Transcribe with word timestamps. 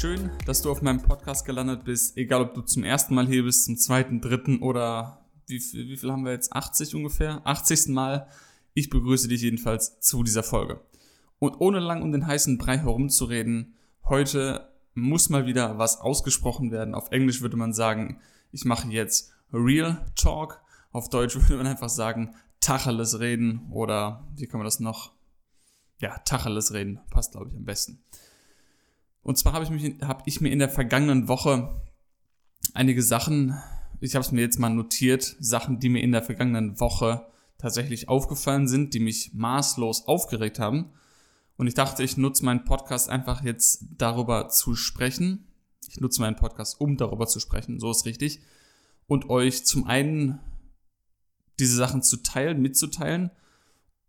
Schön, 0.00 0.30
dass 0.46 0.62
du 0.62 0.70
auf 0.70 0.80
meinem 0.80 1.02
Podcast 1.02 1.44
gelandet 1.44 1.82
bist, 1.82 2.16
egal 2.16 2.42
ob 2.42 2.54
du 2.54 2.60
zum 2.60 2.84
ersten 2.84 3.16
Mal 3.16 3.26
hier 3.26 3.42
bist, 3.42 3.64
zum 3.64 3.76
zweiten, 3.76 4.20
dritten 4.20 4.62
oder 4.62 5.26
wie 5.48 5.58
viel, 5.58 5.88
wie 5.88 5.96
viel 5.96 6.12
haben 6.12 6.24
wir 6.24 6.30
jetzt? 6.30 6.52
80 6.52 6.94
ungefähr? 6.94 7.44
80. 7.44 7.88
Mal. 7.88 8.28
Ich 8.74 8.90
begrüße 8.90 9.26
dich 9.26 9.42
jedenfalls 9.42 9.98
zu 9.98 10.22
dieser 10.22 10.44
Folge. 10.44 10.80
Und 11.40 11.60
ohne 11.60 11.80
lang 11.80 12.02
um 12.02 12.12
den 12.12 12.28
heißen 12.28 12.58
Brei 12.58 12.78
herumzureden, 12.78 13.74
heute 14.04 14.72
muss 14.94 15.30
mal 15.30 15.46
wieder 15.46 15.78
was 15.78 15.98
ausgesprochen 15.98 16.70
werden. 16.70 16.94
Auf 16.94 17.10
Englisch 17.10 17.40
würde 17.40 17.56
man 17.56 17.72
sagen, 17.72 18.20
ich 18.52 18.64
mache 18.64 18.86
jetzt 18.90 19.32
Real 19.52 20.06
Talk. 20.14 20.62
Auf 20.92 21.08
Deutsch 21.08 21.34
würde 21.40 21.56
man 21.56 21.66
einfach 21.66 21.88
sagen, 21.88 22.36
Tacheles 22.60 23.18
reden 23.18 23.66
oder 23.72 24.28
wie 24.36 24.46
kann 24.46 24.58
man 24.58 24.64
das 24.64 24.78
noch? 24.78 25.12
Ja, 25.98 26.18
Tacheles 26.18 26.72
reden 26.72 27.00
passt, 27.10 27.32
glaube 27.32 27.48
ich, 27.50 27.56
am 27.56 27.64
besten. 27.64 28.04
Und 29.22 29.36
zwar 29.36 29.52
habe 29.52 29.64
ich, 29.64 29.70
mich, 29.70 30.00
hab 30.02 30.26
ich 30.26 30.40
mir 30.40 30.50
in 30.50 30.58
der 30.58 30.68
vergangenen 30.68 31.28
Woche 31.28 31.82
einige 32.74 33.02
Sachen, 33.02 33.58
ich 34.00 34.14
habe 34.14 34.24
es 34.24 34.32
mir 34.32 34.40
jetzt 34.42 34.58
mal 34.58 34.70
notiert, 34.70 35.36
Sachen, 35.40 35.80
die 35.80 35.88
mir 35.88 36.02
in 36.02 36.12
der 36.12 36.22
vergangenen 36.22 36.78
Woche 36.80 37.26
tatsächlich 37.58 38.08
aufgefallen 38.08 38.68
sind, 38.68 38.94
die 38.94 39.00
mich 39.00 39.32
maßlos 39.34 40.06
aufgeregt 40.06 40.58
haben. 40.58 40.92
Und 41.56 41.66
ich 41.66 41.74
dachte, 41.74 42.04
ich 42.04 42.16
nutze 42.16 42.44
meinen 42.44 42.64
Podcast 42.64 43.08
einfach 43.10 43.42
jetzt 43.42 43.84
darüber 43.96 44.48
zu 44.48 44.76
sprechen. 44.76 45.48
Ich 45.88 46.00
nutze 46.00 46.20
meinen 46.20 46.36
Podcast, 46.36 46.80
um 46.80 46.96
darüber 46.96 47.26
zu 47.26 47.40
sprechen, 47.40 47.80
so 47.80 47.90
ist 47.90 48.06
richtig. 48.06 48.40
Und 49.06 49.28
euch 49.28 49.64
zum 49.64 49.86
einen 49.86 50.38
diese 51.58 51.76
Sachen 51.76 52.02
zu 52.02 52.18
teilen, 52.18 52.62
mitzuteilen 52.62 53.30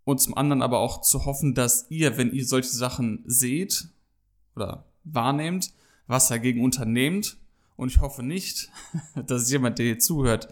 und 0.03 0.21
zum 0.21 0.35
anderen 0.35 0.61
aber 0.61 0.79
auch 0.79 1.01
zu 1.01 1.25
hoffen, 1.25 1.55
dass 1.55 1.89
ihr, 1.89 2.17
wenn 2.17 2.31
ihr 2.31 2.45
solche 2.45 2.69
Sachen 2.69 3.23
seht 3.25 3.87
oder 4.55 4.88
wahrnehmt, 5.03 5.73
was 6.07 6.27
dagegen 6.27 6.63
unternehmt. 6.63 7.37
Und 7.75 7.89
ich 7.89 8.01
hoffe 8.01 8.23
nicht, 8.23 8.69
dass 9.27 9.51
jemand, 9.51 9.79
der 9.79 9.85
hier 9.85 9.99
zuhört, 9.99 10.49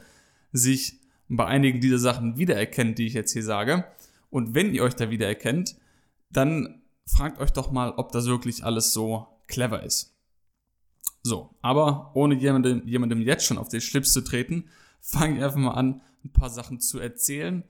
sich 0.51 0.99
bei 1.29 1.45
einigen 1.45 1.81
dieser 1.81 1.99
Sachen 1.99 2.37
wiedererkennt, 2.37 2.97
die 2.97 3.07
ich 3.07 3.13
jetzt 3.13 3.33
hier 3.33 3.43
sage. 3.43 3.85
Und 4.29 4.55
wenn 4.55 4.73
ihr 4.73 4.83
euch 4.83 4.95
da 4.95 5.09
wiedererkennt, 5.09 5.75
dann 6.29 6.81
fragt 7.05 7.39
euch 7.39 7.51
doch 7.51 7.71
mal, 7.71 7.91
ob 7.91 8.11
das 8.11 8.25
wirklich 8.25 8.63
alles 8.63 8.93
so 8.93 9.27
clever 9.47 9.83
ist. 9.83 10.15
So, 11.23 11.55
aber 11.61 12.11
ohne 12.15 12.35
jemandem, 12.35 12.87
jemandem 12.87 13.21
jetzt 13.21 13.45
schon 13.45 13.57
auf 13.57 13.69
den 13.69 13.81
Schlips 13.81 14.13
zu 14.13 14.21
treten, 14.21 14.69
fange 15.01 15.37
ich 15.37 15.43
einfach 15.43 15.57
mal 15.57 15.71
an, 15.71 16.01
ein 16.23 16.31
paar 16.31 16.49
Sachen 16.49 16.79
zu 16.79 16.99
erzählen. 16.99 17.63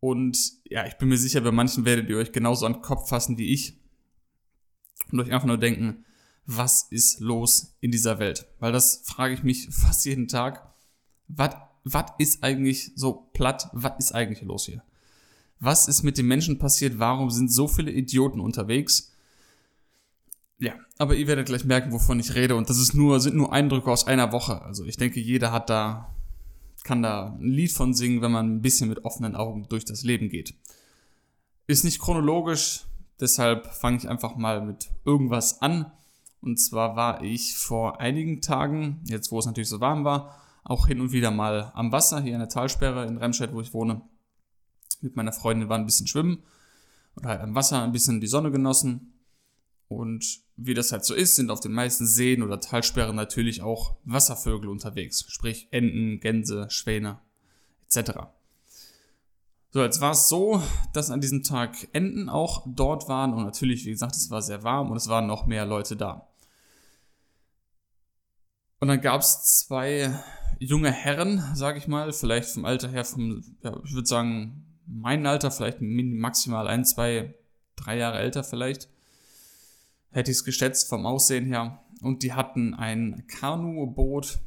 Und 0.00 0.38
ja, 0.64 0.86
ich 0.86 0.94
bin 0.94 1.08
mir 1.08 1.16
sicher, 1.16 1.40
bei 1.40 1.52
manchen 1.52 1.84
werdet 1.84 2.08
ihr 2.08 2.16
euch 2.16 2.32
genauso 2.32 2.66
an 2.66 2.74
den 2.74 2.82
Kopf 2.82 3.08
fassen 3.08 3.38
wie 3.38 3.52
ich 3.52 3.80
und 5.10 5.20
euch 5.20 5.32
einfach 5.32 5.46
nur 5.46 5.58
denken, 5.58 6.04
was 6.46 6.88
ist 6.90 7.20
los 7.20 7.74
in 7.80 7.90
dieser 7.90 8.18
Welt? 8.18 8.46
Weil 8.58 8.72
das 8.72 9.02
frage 9.04 9.34
ich 9.34 9.42
mich 9.42 9.68
fast 9.70 10.04
jeden 10.04 10.28
Tag. 10.28 10.72
Was, 11.28 11.54
ist 12.18 12.42
eigentlich 12.42 12.92
so 12.94 13.28
platt? 13.32 13.68
Was 13.72 13.92
ist 13.98 14.12
eigentlich 14.12 14.42
los 14.42 14.66
hier? 14.66 14.82
Was 15.60 15.88
ist 15.88 16.02
mit 16.02 16.18
den 16.18 16.26
Menschen 16.26 16.58
passiert? 16.58 16.98
Warum 16.98 17.30
sind 17.30 17.50
so 17.50 17.68
viele 17.68 17.92
Idioten 17.92 18.40
unterwegs? 18.40 19.12
Ja, 20.58 20.74
aber 20.98 21.14
ihr 21.14 21.26
werdet 21.26 21.46
gleich 21.46 21.64
merken, 21.64 21.92
wovon 21.92 22.20
ich 22.20 22.34
rede. 22.34 22.56
Und 22.56 22.68
das 22.68 22.78
ist 22.78 22.94
nur, 22.94 23.20
sind 23.20 23.36
nur 23.36 23.52
Eindrücke 23.52 23.90
aus 23.90 24.06
einer 24.06 24.32
Woche. 24.32 24.62
Also 24.62 24.84
ich 24.84 24.96
denke, 24.96 25.20
jeder 25.20 25.52
hat 25.52 25.70
da, 25.70 26.14
kann 26.84 27.02
da 27.02 27.36
ein 27.40 27.48
Lied 27.48 27.72
von 27.72 27.94
singen, 27.94 28.22
wenn 28.22 28.32
man 28.32 28.56
ein 28.56 28.62
bisschen 28.62 28.88
mit 28.88 29.04
offenen 29.04 29.34
Augen 29.34 29.66
durch 29.68 29.84
das 29.84 30.02
Leben 30.02 30.28
geht. 30.28 30.54
Ist 31.66 31.84
nicht 31.84 32.00
chronologisch, 32.00 32.84
deshalb 33.20 33.72
fange 33.74 33.98
ich 33.98 34.08
einfach 34.08 34.36
mal 34.36 34.60
mit 34.64 34.90
irgendwas 35.04 35.62
an. 35.62 35.90
Und 36.42 36.58
zwar 36.58 36.96
war 36.96 37.22
ich 37.22 37.56
vor 37.56 38.00
einigen 38.00 38.40
Tagen, 38.40 39.00
jetzt 39.04 39.30
wo 39.30 39.38
es 39.38 39.46
natürlich 39.46 39.68
so 39.68 39.80
warm 39.80 40.04
war, 40.04 40.36
auch 40.64 40.88
hin 40.88 41.00
und 41.00 41.12
wieder 41.12 41.30
mal 41.30 41.70
am 41.74 41.92
Wasser, 41.92 42.20
hier 42.20 42.34
in 42.34 42.40
der 42.40 42.48
Talsperre 42.48 43.06
in 43.06 43.16
Remscheid, 43.16 43.54
wo 43.54 43.60
ich 43.60 43.72
wohne. 43.72 44.02
Mit 45.00 45.16
meiner 45.16 45.32
Freundin 45.32 45.68
war 45.68 45.78
ein 45.78 45.86
bisschen 45.86 46.06
schwimmen 46.06 46.42
und 47.14 47.26
halt 47.26 47.40
am 47.40 47.54
Wasser 47.54 47.82
ein 47.82 47.92
bisschen 47.92 48.20
die 48.20 48.26
Sonne 48.26 48.50
genossen. 48.50 49.14
Und 49.88 50.40
wie 50.56 50.74
das 50.74 50.90
halt 50.90 51.04
so 51.04 51.14
ist, 51.14 51.36
sind 51.36 51.50
auf 51.50 51.60
den 51.60 51.72
meisten 51.72 52.06
Seen 52.06 52.42
oder 52.42 52.60
Talsperren 52.60 53.14
natürlich 53.14 53.62
auch 53.62 53.96
Wasservögel 54.04 54.68
unterwegs. 54.68 55.24
Sprich 55.28 55.68
Enten, 55.70 56.20
Gänse, 56.20 56.66
Schwäne 56.70 57.20
etc. 57.86 58.12
So, 59.70 59.82
jetzt 59.82 60.00
war 60.00 60.12
es 60.12 60.28
so, 60.28 60.62
dass 60.92 61.10
an 61.10 61.20
diesem 61.20 61.42
Tag 61.42 61.88
Enten 61.92 62.28
auch 62.28 62.64
dort 62.66 63.08
waren 63.08 63.32
und 63.32 63.44
natürlich, 63.44 63.84
wie 63.86 63.90
gesagt, 63.90 64.16
es 64.16 64.30
war 64.30 64.42
sehr 64.42 64.62
warm 64.64 64.90
und 64.90 64.96
es 64.96 65.08
waren 65.08 65.26
noch 65.26 65.46
mehr 65.46 65.66
Leute 65.66 65.96
da. 65.96 66.28
Und 68.82 68.88
dann 68.88 69.00
gab 69.00 69.20
es 69.20 69.60
zwei 69.60 70.12
junge 70.58 70.90
Herren, 70.90 71.40
sage 71.54 71.78
ich 71.78 71.86
mal, 71.86 72.12
vielleicht 72.12 72.48
vom 72.48 72.64
Alter 72.64 72.88
her, 72.88 73.04
vom, 73.04 73.40
ja, 73.62 73.80
ich 73.84 73.94
würde 73.94 74.08
sagen, 74.08 74.66
mein 74.86 75.24
Alter, 75.24 75.52
vielleicht 75.52 75.80
maximal 75.80 76.66
ein, 76.66 76.84
zwei, 76.84 77.32
drei 77.76 77.98
Jahre 77.98 78.18
älter 78.18 78.42
vielleicht, 78.42 78.88
hätte 80.10 80.32
ich 80.32 80.38
es 80.38 80.44
geschätzt 80.44 80.88
vom 80.88 81.06
Aussehen 81.06 81.46
her. 81.46 81.80
Und 82.00 82.24
die 82.24 82.32
hatten 82.32 82.74
ein 82.74 83.24
Kanuboot 83.28 84.40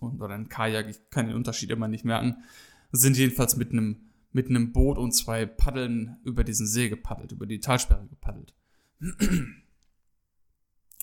und, 0.00 0.20
oder 0.20 0.34
ein 0.34 0.48
Kajak, 0.48 0.88
ich 0.88 0.98
kann 1.10 1.28
den 1.28 1.36
Unterschied 1.36 1.70
immer 1.70 1.86
nicht 1.86 2.04
merken, 2.04 2.42
sind 2.90 3.16
jedenfalls 3.16 3.54
mit 3.54 3.70
einem 3.70 4.10
mit 4.32 4.48
einem 4.48 4.72
Boot 4.72 4.98
und 4.98 5.12
zwei 5.12 5.46
Paddeln 5.46 6.16
über 6.24 6.42
diesen 6.42 6.66
See 6.66 6.88
gepaddelt, 6.88 7.30
über 7.30 7.46
die 7.46 7.60
Talsperre 7.60 8.08
gepaddelt. 8.08 8.54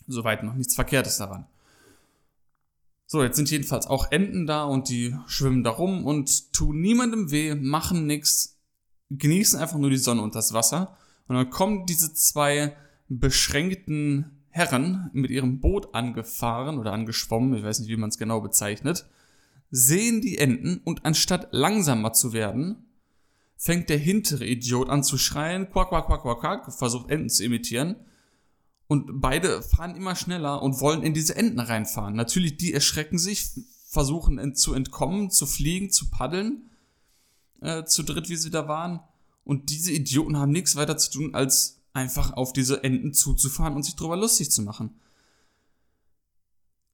Soweit 0.07 0.43
noch 0.43 0.55
nichts 0.55 0.75
Verkehrtes 0.75 1.15
daran. 1.15 1.47
So, 3.11 3.21
jetzt 3.23 3.35
sind 3.35 3.51
jedenfalls 3.51 3.87
auch 3.87 4.09
Enten 4.09 4.47
da 4.47 4.63
und 4.63 4.87
die 4.87 5.13
schwimmen 5.27 5.65
da 5.65 5.71
rum 5.71 6.05
und 6.05 6.53
tun 6.53 6.79
niemandem 6.79 7.29
weh, 7.29 7.55
machen 7.55 8.07
nichts, 8.07 8.57
genießen 9.09 9.59
einfach 9.59 9.77
nur 9.77 9.89
die 9.89 9.97
Sonne 9.97 10.21
und 10.21 10.33
das 10.33 10.53
Wasser. 10.53 10.95
Und 11.27 11.35
dann 11.35 11.49
kommen 11.49 11.85
diese 11.85 12.13
zwei 12.13 12.73
beschränkten 13.09 14.45
Herren 14.47 15.09
mit 15.11 15.29
ihrem 15.29 15.59
Boot 15.59 15.93
angefahren 15.93 16.79
oder 16.79 16.93
angeschwommen, 16.93 17.53
ich 17.53 17.65
weiß 17.65 17.81
nicht, 17.81 17.89
wie 17.89 17.97
man 17.97 18.11
es 18.11 18.17
genau 18.17 18.39
bezeichnet, 18.39 19.05
sehen 19.71 20.21
die 20.21 20.37
Enten 20.37 20.79
und 20.85 21.03
anstatt 21.03 21.49
langsamer 21.51 22.13
zu 22.13 22.31
werden, 22.31 22.85
fängt 23.57 23.89
der 23.89 23.97
hintere 23.97 24.45
Idiot 24.45 24.89
an 24.89 25.03
zu 25.03 25.17
schreien, 25.17 25.69
quack, 25.69 25.89
quack, 25.89 26.05
quack, 26.05 26.21
quack, 26.21 26.39
quack, 26.39 26.73
versucht 26.73 27.09
Enten 27.09 27.27
zu 27.27 27.43
imitieren 27.43 27.97
und 28.91 29.21
beide 29.21 29.61
fahren 29.61 29.95
immer 29.95 30.17
schneller 30.17 30.61
und 30.61 30.81
wollen 30.81 31.01
in 31.01 31.13
diese 31.13 31.37
Enten 31.37 31.61
reinfahren. 31.61 32.13
Natürlich, 32.13 32.57
die 32.57 32.73
erschrecken 32.73 33.17
sich, 33.17 33.47
versuchen 33.87 34.53
zu 34.53 34.73
entkommen, 34.73 35.31
zu 35.31 35.45
fliegen, 35.45 35.91
zu 35.91 36.09
paddeln, 36.09 36.69
äh, 37.61 37.85
zu 37.85 38.03
dritt, 38.03 38.27
wie 38.27 38.35
sie 38.35 38.49
da 38.49 38.67
waren. 38.67 38.99
Und 39.45 39.69
diese 39.69 39.93
Idioten 39.93 40.35
haben 40.35 40.51
nichts 40.51 40.75
weiter 40.75 40.97
zu 40.97 41.09
tun, 41.09 41.33
als 41.33 41.79
einfach 41.93 42.33
auf 42.33 42.51
diese 42.51 42.83
Enten 42.83 43.13
zuzufahren 43.13 43.75
und 43.75 43.83
sich 43.83 43.95
drüber 43.95 44.17
lustig 44.17 44.51
zu 44.51 44.61
machen. 44.61 44.99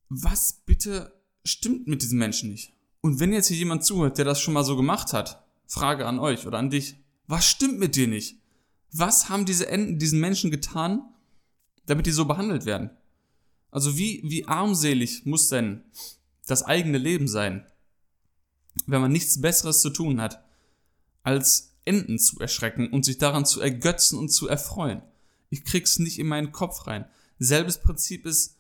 Was 0.07 0.62
bitte 0.68 1.19
stimmt 1.44 1.88
mit 1.88 2.04
diesen 2.04 2.19
Menschen 2.19 2.51
nicht? 2.51 2.74
Und 3.01 3.19
wenn 3.19 3.33
jetzt 3.33 3.48
hier 3.48 3.57
jemand 3.57 3.83
zuhört, 3.83 4.19
der 4.19 4.25
das 4.25 4.39
schon 4.39 4.54
mal 4.54 4.63
so 4.63 4.75
gemacht 4.75 5.13
hat, 5.13 5.44
Frage 5.66 6.06
an 6.06 6.19
euch 6.19 6.45
oder 6.45 6.60
an 6.60 6.69
dich. 6.69 6.98
Was 7.25 7.48
stimmt 7.48 7.80
mit 7.80 7.95
dir 7.95 8.07
nicht? 8.07 8.39
Was 8.92 9.30
haben 9.30 9.48
diese 9.48 9.68
Enten 9.68 9.98
diesen 9.98 10.19
Menschen 10.19 10.51
getan, 10.51 11.01
damit 11.88 12.06
die 12.06 12.12
so 12.12 12.25
behandelt 12.25 12.66
werden. 12.66 12.92
Also 13.72 13.98
wie, 13.98 14.22
wie 14.24 14.48
armselig 14.48 15.25
muss 15.25 15.50
denn 15.50 15.84
das 16.45 16.63
eigene 16.63 16.98
Leben 16.98 17.28
sein, 17.28 17.66
wenn 18.86 19.01
man 19.01 19.12
nichts 19.12 19.42
Besseres 19.42 19.81
zu 19.81 19.89
tun 19.89 20.22
hat, 20.22 20.44
als 21.24 21.74
Enten 21.84 22.19
zu 22.19 22.39
erschrecken 22.39 22.89
und 22.89 23.06
sich 23.06 23.18
daran 23.18 23.45
zu 23.45 23.60
ergötzen 23.62 24.19
und 24.19 24.30
zu 24.30 24.48
erfreuen. 24.48 25.01
Ich 25.50 25.63
krieg's 25.63 26.00
nicht 26.00 26.19
in 26.19 26.28
meinen 26.28 26.51
Kopf 26.51 26.88
rein. 26.88 27.06
Selbes 27.39 27.80
Prinzip 27.80 28.25
ist, 28.25 28.57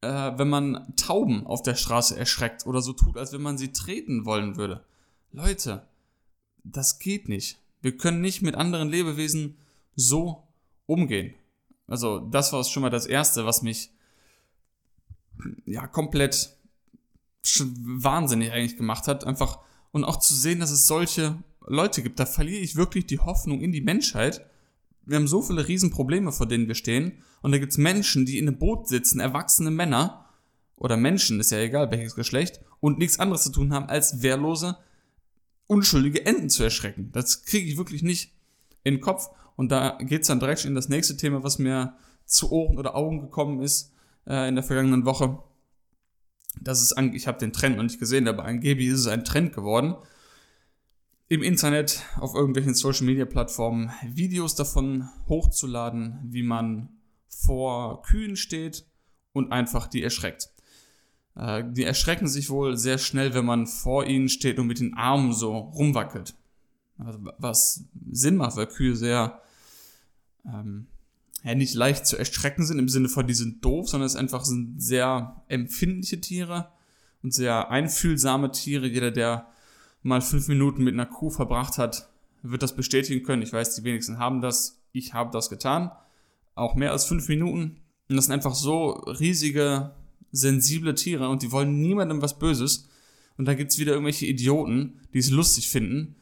äh, 0.00 0.08
wenn 0.08 0.48
man 0.48 0.94
Tauben 0.96 1.46
auf 1.46 1.62
der 1.62 1.74
Straße 1.74 2.16
erschreckt 2.16 2.66
oder 2.66 2.82
so 2.82 2.92
tut, 2.92 3.16
als 3.16 3.32
wenn 3.32 3.42
man 3.42 3.58
sie 3.58 3.72
treten 3.72 4.24
wollen 4.24 4.56
würde. 4.56 4.84
Leute, 5.32 5.86
das 6.64 6.98
geht 6.98 7.28
nicht. 7.28 7.58
Wir 7.80 7.96
können 7.96 8.20
nicht 8.20 8.42
mit 8.42 8.54
anderen 8.54 8.88
Lebewesen 8.88 9.56
so 9.96 10.46
umgehen. 10.86 11.34
Also 11.86 12.20
das 12.20 12.52
war 12.52 12.64
schon 12.64 12.82
mal 12.82 12.90
das 12.90 13.06
Erste, 13.06 13.44
was 13.44 13.62
mich 13.62 13.92
ja 15.66 15.86
komplett 15.86 16.56
wahnsinnig 17.60 18.52
eigentlich 18.52 18.76
gemacht 18.76 19.08
hat. 19.08 19.24
Einfach 19.24 19.58
und 19.90 20.04
auch 20.04 20.18
zu 20.18 20.34
sehen, 20.34 20.60
dass 20.60 20.70
es 20.70 20.86
solche 20.86 21.42
Leute 21.66 22.02
gibt, 22.02 22.18
da 22.18 22.26
verliere 22.26 22.60
ich 22.60 22.76
wirklich 22.76 23.06
die 23.06 23.18
Hoffnung 23.18 23.60
in 23.60 23.72
die 23.72 23.80
Menschheit. 23.80 24.46
Wir 25.04 25.16
haben 25.16 25.28
so 25.28 25.42
viele 25.42 25.66
Riesenprobleme, 25.66 26.32
vor 26.32 26.46
denen 26.46 26.68
wir 26.68 26.74
stehen. 26.74 27.22
Und 27.40 27.52
da 27.52 27.58
gibt 27.58 27.72
es 27.72 27.78
Menschen, 27.78 28.24
die 28.24 28.38
in 28.38 28.48
einem 28.48 28.58
Boot 28.58 28.88
sitzen, 28.88 29.20
erwachsene 29.20 29.70
Männer 29.70 30.26
oder 30.76 30.96
Menschen, 30.96 31.40
ist 31.40 31.50
ja 31.50 31.58
egal 31.58 31.90
welches 31.90 32.14
Geschlecht, 32.14 32.60
und 32.80 32.98
nichts 32.98 33.18
anderes 33.18 33.44
zu 33.44 33.52
tun 33.52 33.72
haben, 33.72 33.86
als 33.86 34.22
wehrlose, 34.22 34.78
unschuldige 35.66 36.24
Enten 36.26 36.50
zu 36.50 36.62
erschrecken. 36.62 37.10
Das 37.12 37.44
kriege 37.44 37.68
ich 37.68 37.76
wirklich 37.76 38.02
nicht 38.02 38.32
in 38.84 38.94
den 38.94 39.00
Kopf. 39.00 39.28
Und 39.56 39.70
da 39.70 39.98
geht 40.00 40.22
es 40.22 40.28
dann 40.28 40.40
direkt 40.40 40.64
in 40.64 40.74
das 40.74 40.88
nächste 40.88 41.16
Thema, 41.16 41.42
was 41.42 41.58
mir 41.58 41.94
zu 42.24 42.50
Ohren 42.50 42.78
oder 42.78 42.94
Augen 42.94 43.20
gekommen 43.20 43.60
ist 43.62 43.92
äh, 44.26 44.48
in 44.48 44.54
der 44.54 44.64
vergangenen 44.64 45.04
Woche. 45.04 45.38
Das 46.60 46.82
ist, 46.82 46.98
ich 47.12 47.26
habe 47.26 47.38
den 47.38 47.52
Trend 47.52 47.76
noch 47.76 47.82
nicht 47.82 47.98
gesehen, 47.98 48.28
aber 48.28 48.44
angeblich 48.44 48.88
ist 48.88 49.00
es 49.00 49.06
ein 49.06 49.24
Trend 49.24 49.54
geworden, 49.54 49.96
im 51.28 51.42
Internet 51.42 52.02
auf 52.20 52.34
irgendwelchen 52.34 52.74
Social 52.74 53.06
Media 53.06 53.24
Plattformen 53.24 53.90
Videos 54.06 54.54
davon 54.54 55.08
hochzuladen, 55.28 56.18
wie 56.24 56.42
man 56.42 56.90
vor 57.28 58.02
Kühen 58.02 58.36
steht 58.36 58.84
und 59.32 59.50
einfach 59.50 59.86
die 59.86 60.02
erschreckt. 60.02 60.50
Äh, 61.34 61.64
die 61.70 61.84
erschrecken 61.84 62.28
sich 62.28 62.50
wohl 62.50 62.76
sehr 62.76 62.98
schnell, 62.98 63.32
wenn 63.32 63.46
man 63.46 63.66
vor 63.66 64.06
ihnen 64.06 64.28
steht 64.28 64.58
und 64.58 64.66
mit 64.66 64.80
den 64.80 64.94
Armen 64.94 65.32
so 65.32 65.56
rumwackelt. 65.56 66.34
Also, 67.04 67.18
was 67.38 67.84
Sinn 68.10 68.36
macht, 68.36 68.56
weil 68.56 68.66
Kühe 68.66 68.96
sehr 68.96 69.40
ähm, 70.44 70.86
ja, 71.44 71.54
nicht 71.54 71.74
leicht 71.74 72.06
zu 72.06 72.16
erschrecken 72.16 72.64
sind 72.64 72.78
im 72.78 72.88
Sinne 72.88 73.08
von, 73.08 73.26
die 73.26 73.34
sind 73.34 73.64
doof, 73.64 73.88
sondern 73.88 74.06
es 74.06 74.16
einfach 74.16 74.44
sind 74.44 74.80
sehr 74.80 75.42
empfindliche 75.48 76.20
Tiere 76.20 76.68
und 77.22 77.34
sehr 77.34 77.70
einfühlsame 77.70 78.52
Tiere. 78.52 78.86
Jeder, 78.86 79.10
der 79.10 79.48
mal 80.02 80.20
fünf 80.20 80.48
Minuten 80.48 80.84
mit 80.84 80.94
einer 80.94 81.06
Kuh 81.06 81.30
verbracht 81.30 81.78
hat, 81.78 82.08
wird 82.42 82.62
das 82.62 82.76
bestätigen 82.76 83.24
können. 83.24 83.42
Ich 83.42 83.52
weiß, 83.52 83.74
die 83.74 83.84
wenigsten 83.84 84.18
haben 84.18 84.40
das. 84.40 84.80
Ich 84.92 85.14
habe 85.14 85.30
das 85.32 85.48
getan. 85.48 85.90
Auch 86.54 86.74
mehr 86.74 86.92
als 86.92 87.04
fünf 87.04 87.28
Minuten. 87.28 87.80
Und 88.08 88.16
das 88.16 88.26
sind 88.26 88.34
einfach 88.34 88.54
so 88.54 88.90
riesige, 88.90 89.94
sensible 90.32 90.94
Tiere 90.94 91.28
und 91.28 91.42
die 91.42 91.52
wollen 91.52 91.80
niemandem 91.80 92.22
was 92.22 92.38
Böses. 92.38 92.88
Und 93.36 93.46
da 93.46 93.54
gibt's 93.54 93.78
wieder 93.78 93.92
irgendwelche 93.92 94.26
Idioten, 94.26 95.00
die 95.14 95.18
es 95.18 95.30
lustig 95.30 95.68
finden, 95.68 96.16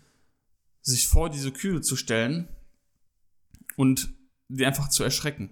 sich 0.82 1.08
vor 1.08 1.30
diese 1.30 1.52
Kühe 1.52 1.80
zu 1.80 1.96
stellen 1.96 2.48
und 3.76 4.12
die 4.48 4.66
einfach 4.66 4.88
zu 4.88 5.02
erschrecken. 5.04 5.50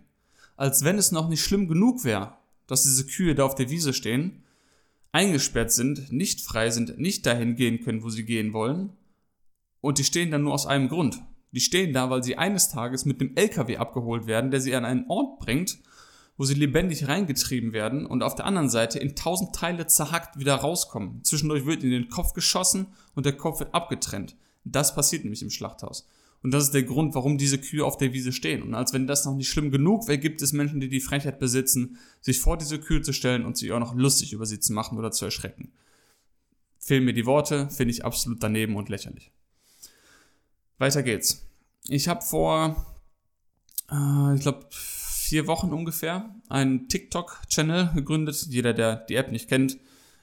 Als 0.57 0.85
wenn 0.85 0.99
es 0.99 1.13
noch 1.13 1.29
nicht 1.29 1.43
schlimm 1.43 1.69
genug 1.69 2.05
wäre, 2.05 2.37
dass 2.67 2.83
diese 2.83 3.07
Kühe 3.07 3.35
da 3.35 3.45
auf 3.45 3.55
der 3.55 3.71
Wiese 3.71 3.93
stehen, 3.93 4.43
eingesperrt 5.13 5.73
sind, 5.73 6.13
nicht 6.13 6.41
frei 6.41 6.71
sind, 6.71 6.99
nicht 6.99 7.27
dahin 7.27 7.57
gehen 7.57 7.81
können, 7.83 8.03
wo 8.03 8.11
sie 8.11 8.25
gehen 8.25 8.53
wollen. 8.53 8.93
Und 9.81 9.99
die 9.99 10.05
stehen 10.05 10.31
dann 10.31 10.43
nur 10.43 10.55
aus 10.55 10.67
einem 10.67 10.89
Grund. 10.89 11.23
Die 11.53 11.61
stehen 11.61 11.93
da, 11.93 12.11
weil 12.11 12.23
sie 12.23 12.37
eines 12.37 12.69
Tages 12.69 13.05
mit 13.05 13.21
einem 13.21 13.35
LKW 13.37 13.79
abgeholt 13.79 14.27
werden, 14.27 14.51
der 14.51 14.61
sie 14.61 14.75
an 14.75 14.85
einen 14.85 15.07
Ort 15.09 15.39
bringt, 15.39 15.79
wo 16.37 16.45
sie 16.45 16.55
lebendig 16.55 17.09
reingetrieben 17.09 17.73
werden 17.73 18.05
und 18.05 18.23
auf 18.23 18.35
der 18.35 18.45
anderen 18.45 18.69
Seite 18.69 18.99
in 18.99 19.17
tausend 19.17 19.55
Teile 19.55 19.87
zerhackt 19.87 20.39
wieder 20.39 20.57
rauskommen. 20.57 21.25
Zwischendurch 21.25 21.65
wird 21.65 21.83
in 21.83 21.91
den 21.91 22.11
Kopf 22.11 22.35
geschossen 22.35 22.89
und 23.15 23.25
der 23.25 23.37
Kopf 23.37 23.61
wird 23.61 23.75
abgetrennt. 23.75 24.37
Das 24.65 24.95
passiert 24.95 25.25
nämlich 25.25 25.43
im 25.43 25.51
Schlachthaus. 25.51 26.07
Und 26.43 26.53
das 26.53 26.65
ist 26.65 26.75
der 26.75 26.85
Grund, 26.85 27.15
warum 27.15 27.37
diese 27.37 27.59
Kühe 27.59 27.85
auf 27.85 27.97
der 27.97 28.13
Wiese 28.13 28.33
stehen. 28.33 28.63
Und 28.63 28.75
als 28.75 28.93
wenn 28.93 29.07
das 29.07 29.25
noch 29.25 29.35
nicht 29.35 29.49
schlimm 29.49 29.71
genug 29.71 30.07
wäre, 30.07 30.19
gibt 30.19 30.41
es 30.41 30.53
Menschen, 30.53 30.81
die 30.81 30.89
die 30.89 31.01
Frechheit 31.01 31.41
besitzen, 31.41 31.99
sich 32.21 32.41
vor 32.41 32.57
diese 32.57 32.79
Kühe 32.79 33.03
zu 33.03 33.13
stellen 33.13 33.45
und 33.45 33.57
sich 33.57 33.73
auch 33.73 33.81
noch 33.81 33.95
lustig 33.95 34.33
über 34.33 34.47
sie 34.47 34.61
zu 34.61 34.73
machen 34.73 34.99
oder 34.99 35.11
zu 35.11 35.25
erschrecken. 35.25 35.73
Fehlen 36.79 37.05
mir 37.05 37.13
die 37.13 37.27
Worte, 37.27 37.69
finde 37.71 37.91
ich 37.91 38.05
absolut 38.05 38.43
daneben 38.43 38.77
und 38.77 38.89
lächerlich. 38.89 39.33
Weiter 40.79 41.03
geht's. 41.03 41.45
Ich 41.89 42.07
habe 42.07 42.23
vor, 42.23 42.87
äh, 43.91 44.35
ich 44.37 44.41
glaube, 44.41 44.69
vier 44.71 45.49
Wochen 45.49 45.73
ungefähr 45.73 46.35
einen 46.49 46.89
TikTok-Channel 46.89 47.95
gegründet. 47.95 48.47
Jeder, 48.49 48.75
der 48.75 48.97
die 48.97 49.17
App 49.17 49.33
nicht 49.33 49.49
kennt, 49.49 49.77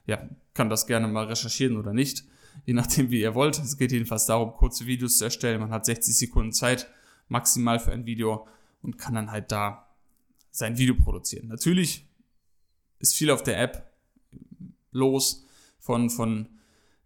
ja, 0.05 0.29
kann 0.53 0.69
das 0.69 0.87
gerne 0.87 1.09
mal 1.09 1.25
recherchieren 1.25 1.75
oder 1.75 1.91
nicht 1.91 2.25
je 2.65 2.73
nachdem, 2.73 3.09
wie 3.09 3.21
ihr 3.21 3.35
wollt. 3.35 3.59
Es 3.59 3.77
geht 3.77 3.91
jedenfalls 3.91 4.25
darum, 4.25 4.53
kurze 4.53 4.85
Videos 4.85 5.17
zu 5.17 5.25
erstellen. 5.25 5.59
Man 5.59 5.71
hat 5.71 5.85
60 5.85 6.15
Sekunden 6.15 6.51
Zeit 6.51 6.87
maximal 7.27 7.79
für 7.79 7.91
ein 7.91 8.05
Video 8.05 8.47
und 8.81 8.97
kann 8.97 9.15
dann 9.15 9.31
halt 9.31 9.51
da 9.51 9.87
sein 10.51 10.77
Video 10.77 10.95
produzieren. 10.95 11.47
Natürlich 11.47 12.07
ist 12.99 13.15
viel 13.15 13.31
auf 13.31 13.43
der 13.43 13.59
App 13.59 13.91
los 14.91 15.45
von, 15.79 16.09
von 16.09 16.47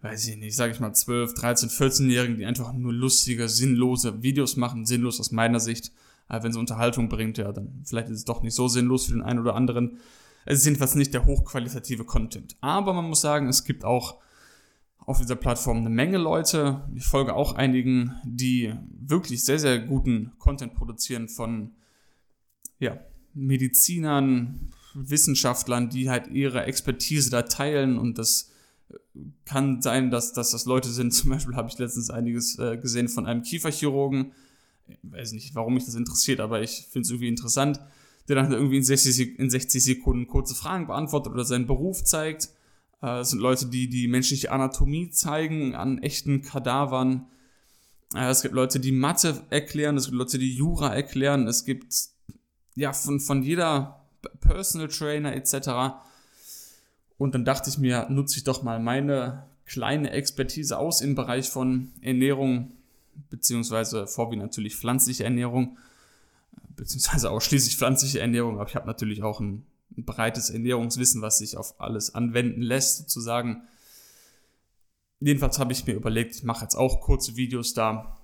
weiß 0.02 0.28
ich 0.28 0.38
nicht, 0.38 0.56
sage 0.56 0.72
ich 0.74 0.80
mal 0.80 0.94
12, 0.94 1.34
13, 1.34 1.70
14-Jährigen, 1.70 2.38
die 2.38 2.46
einfach 2.46 2.72
nur 2.74 2.94
lustige, 2.94 3.50
sinnlose 3.50 4.22
Videos 4.22 4.56
machen. 4.56 4.86
Sinnlos 4.86 5.20
aus 5.20 5.32
meiner 5.32 5.60
Sicht. 5.60 5.92
Aber 6.28 6.44
wenn 6.44 6.52
es 6.52 6.58
Unterhaltung 6.58 7.10
bringt, 7.10 7.38
ja, 7.38 7.52
dann 7.52 7.82
vielleicht 7.86 8.10
ist 8.10 8.20
es 8.20 8.26
doch 8.26 8.42
nicht 8.44 8.54
so 8.54 8.68
sinnlos 8.68 9.08
für 9.08 9.14
den 9.14 9.24
einen 9.24 9.40
oder 9.40 9.56
anderen. 9.56 9.98
Es 10.46 10.60
ist 10.60 10.66
jedenfalls 10.66 10.96
nicht 10.96 11.14
der 11.14 11.26
hochqualitative 11.26 12.06
Content. 12.06 12.56
Aber 12.62 12.94
man 12.94 13.06
muss 13.06 13.22
sagen, 13.22 13.48
es 13.48 13.66
gibt 13.66 13.84
auch 13.84 14.20
auf 15.10 15.18
dieser 15.18 15.36
Plattform 15.36 15.78
eine 15.78 15.90
Menge 15.90 16.20
Leute. 16.20 16.84
Ich 16.94 17.04
folge 17.04 17.34
auch 17.34 17.56
einigen, 17.56 18.14
die 18.24 18.76
wirklich 19.02 19.44
sehr, 19.44 19.58
sehr 19.58 19.80
guten 19.80 20.34
Content 20.38 20.76
produzieren 20.76 21.30
von 21.30 21.72
ja, 22.78 23.00
Medizinern, 23.34 24.70
Wissenschaftlern, 24.94 25.90
die 25.90 26.12
halt 26.12 26.28
ihre 26.28 26.66
Expertise 26.66 27.32
da 27.32 27.42
teilen 27.42 27.98
und 27.98 28.20
das 28.20 28.52
kann 29.46 29.82
sein, 29.82 30.12
dass, 30.12 30.32
dass 30.34 30.52
das 30.52 30.66
Leute 30.66 30.90
sind. 30.90 31.12
Zum 31.16 31.32
Beispiel 31.32 31.56
habe 31.56 31.70
ich 31.70 31.80
letztens 31.80 32.12
einiges 32.12 32.60
äh, 32.60 32.78
gesehen 32.78 33.10
von 33.10 33.26
einem 33.26 33.42
Kieferchirurgen. 33.42 34.34
Ich 34.88 34.98
weiß 35.02 35.32
nicht, 35.32 35.56
warum 35.56 35.74
mich 35.74 35.86
das 35.86 35.96
interessiert, 35.96 36.40
aber 36.40 36.62
ich 36.62 36.88
finde 36.88 37.08
es 37.08 37.10
irgendwie 37.10 37.30
interessant, 37.30 37.80
der 38.28 38.36
dann 38.36 38.52
irgendwie 38.52 38.78
in 38.78 38.84
60, 38.84 39.40
in 39.40 39.50
60 39.50 39.84
Sekunden 39.84 40.28
kurze 40.28 40.54
Fragen 40.54 40.86
beantwortet 40.86 41.34
oder 41.34 41.46
seinen 41.46 41.66
Beruf 41.66 42.04
zeigt. 42.04 42.50
Äh, 43.02 43.20
es 43.20 43.30
sind 43.30 43.40
Leute, 43.40 43.68
die 43.68 43.90
die 43.90 44.08
menschliche 44.08 44.52
Anatomie 44.52 45.10
zeigen 45.10 45.76
an 45.76 46.00
echten 46.00 46.42
Kadavern. 46.42 47.28
Äh, 48.16 48.30
es 48.30 48.42
gibt 48.42 48.54
Leute, 48.54 48.80
die 48.80 48.92
Mathe 48.92 49.44
erklären, 49.50 49.98
es 49.98 50.06
gibt 50.06 50.18
Leute, 50.18 50.40
die 50.40 50.56
Jura 50.56 50.94
erklären, 50.94 51.48
es 51.48 51.66
gibt 51.66 51.94
ja 52.76 52.94
von, 52.94 53.20
von 53.20 53.44
jeder 53.44 54.06
Personal 54.42 54.88
Trainer 54.88 55.36
etc. 55.36 55.96
Und 57.18 57.36
dann 57.36 57.46
dachte 57.46 57.70
ich 57.70 57.78
mir, 57.78 58.08
nutze 58.10 58.38
ich 58.38 58.44
doch 58.44 58.64
mal 58.64 58.80
meine 58.80 59.44
kleine 59.66 60.12
Expertise 60.12 60.78
aus 60.78 61.02
im 61.02 61.16
Bereich 61.16 61.50
von 61.50 61.92
Ernährung, 62.02 62.72
beziehungsweise 63.30 64.08
vorwiegend 64.08 64.44
natürlich 64.44 64.76
pflanzliche 64.76 65.24
Ernährung, 65.24 65.78
beziehungsweise 66.76 67.30
ausschließlich 67.32 67.78
pflanzliche 67.78 68.20
Ernährung, 68.20 68.60
aber 68.60 68.68
ich 68.68 68.76
habe 68.76 68.88
natürlich 68.88 69.22
auch 69.22 69.40
ein 69.40 69.66
ein 69.98 70.06
breites 70.06 70.50
Ernährungswissen, 70.50 71.22
was 71.22 71.40
sich 71.40 71.58
auf 71.58 71.80
alles 71.80 72.14
anwenden 72.16 72.62
lässt, 72.62 72.98
sozusagen. 72.98 73.64
Jedenfalls 75.20 75.60
habe 75.60 75.74
ich 75.74 75.86
mir 75.86 75.94
überlegt, 75.94 76.36
ich 76.36 76.44
mache 76.44 76.64
jetzt 76.64 76.76
auch 76.76 77.02
kurze 77.02 77.36
Videos 77.36 77.74
da. 77.74 78.18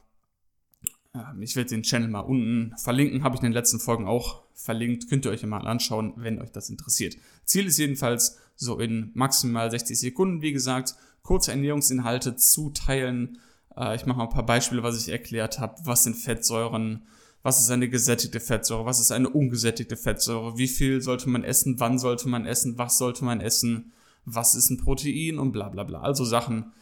Ähm, 1.13 1.41
ich 1.41 1.55
werde 1.55 1.69
den 1.69 1.83
Channel 1.83 2.09
mal 2.09 2.21
unten 2.21 2.75
verlinken, 2.77 3.23
habe 3.23 3.35
ich 3.35 3.41
in 3.41 3.47
den 3.47 3.53
letzten 3.53 3.79
Folgen 3.79 4.07
auch 4.07 4.43
verlinkt. 4.53 5.09
Könnt 5.09 5.25
ihr 5.25 5.31
euch 5.31 5.45
mal 5.45 5.67
anschauen, 5.67 6.13
wenn 6.15 6.41
euch 6.41 6.51
das 6.51 6.69
interessiert. 6.69 7.17
Ziel 7.43 7.65
ist 7.67 7.77
jedenfalls, 7.77 8.37
so 8.55 8.79
in 8.79 9.11
maximal 9.13 9.69
60 9.69 9.99
Sekunden, 9.99 10.41
wie 10.41 10.53
gesagt, 10.53 10.95
kurze 11.23 11.51
Ernährungsinhalte 11.51 12.37
zu 12.37 12.69
teilen. 12.69 13.39
Äh, 13.75 13.95
ich 13.95 14.05
mache 14.05 14.17
mal 14.17 14.23
ein 14.25 14.29
paar 14.29 14.45
Beispiele, 14.45 14.83
was 14.83 14.97
ich 14.97 15.09
erklärt 15.09 15.59
habe. 15.59 15.75
Was 15.83 16.03
sind 16.03 16.15
Fettsäuren? 16.15 17.07
Was 17.45 17.59
ist 17.59 17.69
eine 17.69 17.87
gesättigte 17.87 18.39
Fettsäure, 18.39 18.85
was 18.85 18.99
ist 18.99 19.11
eine 19.11 19.29
ungesättigte 19.29 19.95
Fettsäure, 19.95 20.57
wie 20.57 20.67
viel 20.67 21.03
sollte 21.03 21.29
man 21.29 21.43
essen, 21.43 21.79
wann 21.79 21.99
sollte 21.99 22.27
man 22.27 22.47
essen, 22.47 22.79
was 22.79 22.97
sollte 22.97 23.23
man 23.23 23.39
essen, 23.39 23.93
was 24.25 24.55
ist 24.55 24.71
ein 24.71 24.79
Protein 24.79 25.37
und 25.37 25.51
bla 25.51 25.69
bla 25.69 25.83
bla. 25.83 26.01
Also 26.01 26.25
Sachen 26.25 26.73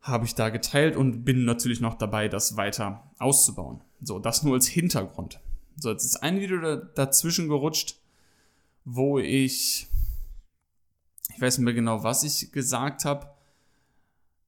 habe 0.00 0.24
ich 0.24 0.34
da 0.34 0.48
geteilt 0.48 0.96
und 0.96 1.26
bin 1.26 1.44
natürlich 1.44 1.82
noch 1.82 1.92
dabei, 1.92 2.28
das 2.28 2.56
weiter 2.56 3.10
auszubauen. 3.18 3.82
So, 4.00 4.18
das 4.18 4.42
nur 4.42 4.54
als 4.54 4.66
Hintergrund. 4.66 5.40
So, 5.76 5.90
jetzt 5.90 6.06
ist 6.06 6.22
ein 6.22 6.40
Video 6.40 6.76
dazwischen 6.76 7.46
gerutscht, 7.48 8.00
wo 8.86 9.18
ich, 9.18 9.88
ich 11.34 11.38
weiß 11.38 11.58
nicht 11.58 11.66
mehr 11.66 11.74
genau, 11.74 12.02
was 12.02 12.22
ich 12.22 12.50
gesagt 12.50 13.04
habe. 13.04 13.28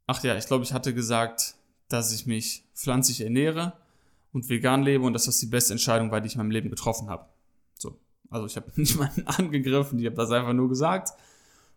Ach 0.06 0.24
ja, 0.24 0.38
ich 0.38 0.46
glaube, 0.46 0.64
ich 0.64 0.72
hatte 0.72 0.94
gesagt, 0.94 1.56
dass 1.88 2.14
ich 2.14 2.26
mich 2.26 2.64
pflanzlich 2.74 3.20
ernähre 3.20 3.74
und 4.32 4.48
vegan 4.48 4.82
lebe 4.82 5.04
und 5.04 5.12
dass 5.12 5.24
das 5.24 5.38
die 5.38 5.46
beste 5.46 5.74
Entscheidung 5.74 6.10
war, 6.10 6.20
die 6.20 6.28
ich 6.28 6.34
in 6.34 6.38
meinem 6.38 6.50
Leben 6.50 6.70
getroffen 6.70 7.08
habe. 7.08 7.26
So. 7.78 8.00
Also 8.30 8.46
ich 8.46 8.56
habe 8.56 8.72
niemanden 8.76 9.26
angegriffen, 9.26 9.98
ich 9.98 10.06
habe 10.06 10.16
das 10.16 10.30
einfach 10.30 10.52
nur 10.52 10.68
gesagt. 10.68 11.10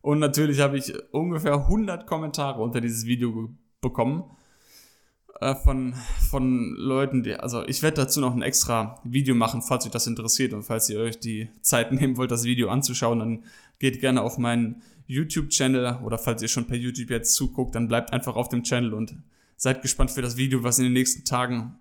Und 0.02 0.20
natürlich 0.20 0.60
habe 0.60 0.78
ich 0.78 0.94
ungefähr 1.12 1.56
100 1.56 2.06
Kommentare 2.06 2.62
unter 2.62 2.80
dieses 2.80 3.06
Video 3.06 3.50
bekommen. 3.82 4.24
äh, 5.42 5.56
von, 5.56 5.94
von 6.30 6.76
Leuten, 6.76 7.24
die, 7.24 7.36
also 7.36 7.66
ich 7.66 7.82
werde 7.84 7.98
dazu 7.98 8.22
noch 8.22 8.34
ein 8.34 8.42
extra 8.42 9.00
Video 9.04 9.36
machen, 9.36 9.62
falls 9.62 9.86
euch 9.86 9.92
das 9.92 10.08
interessiert 10.08 10.54
und 10.54 10.64
falls 10.64 10.90
ihr 10.90 11.00
euch 11.00 11.20
die 11.20 11.50
Zeit 11.62 11.92
nehmen 11.92 12.18
wollt, 12.18 12.32
das 12.32 12.44
Video 12.44 12.70
anzuschauen, 12.70 13.20
dann 13.20 13.44
geht 13.80 14.00
gerne 14.00 14.22
auf 14.22 14.38
meinen 14.38 14.82
YouTube-Channel 15.08 16.00
oder 16.04 16.18
falls 16.18 16.42
ihr 16.42 16.48
schon 16.48 16.68
per 16.68 16.78
YouTube 16.78 17.10
jetzt 17.10 17.36
zuguckt, 17.36 17.76
dann 17.76 17.88
bleibt 17.88 18.14
einfach 18.14 18.36
auf 18.36 18.50
dem 18.50 18.64
Channel 18.64 18.94
und 18.94 19.16
seid 19.58 19.82
gespannt 19.82 20.12
für 20.12 20.22
das 20.22 20.38
Video, 20.38 20.64
was 20.64 20.80
in 20.80 20.86
den 20.86 20.94
nächsten 20.94 21.26
Tagen, 21.26 21.80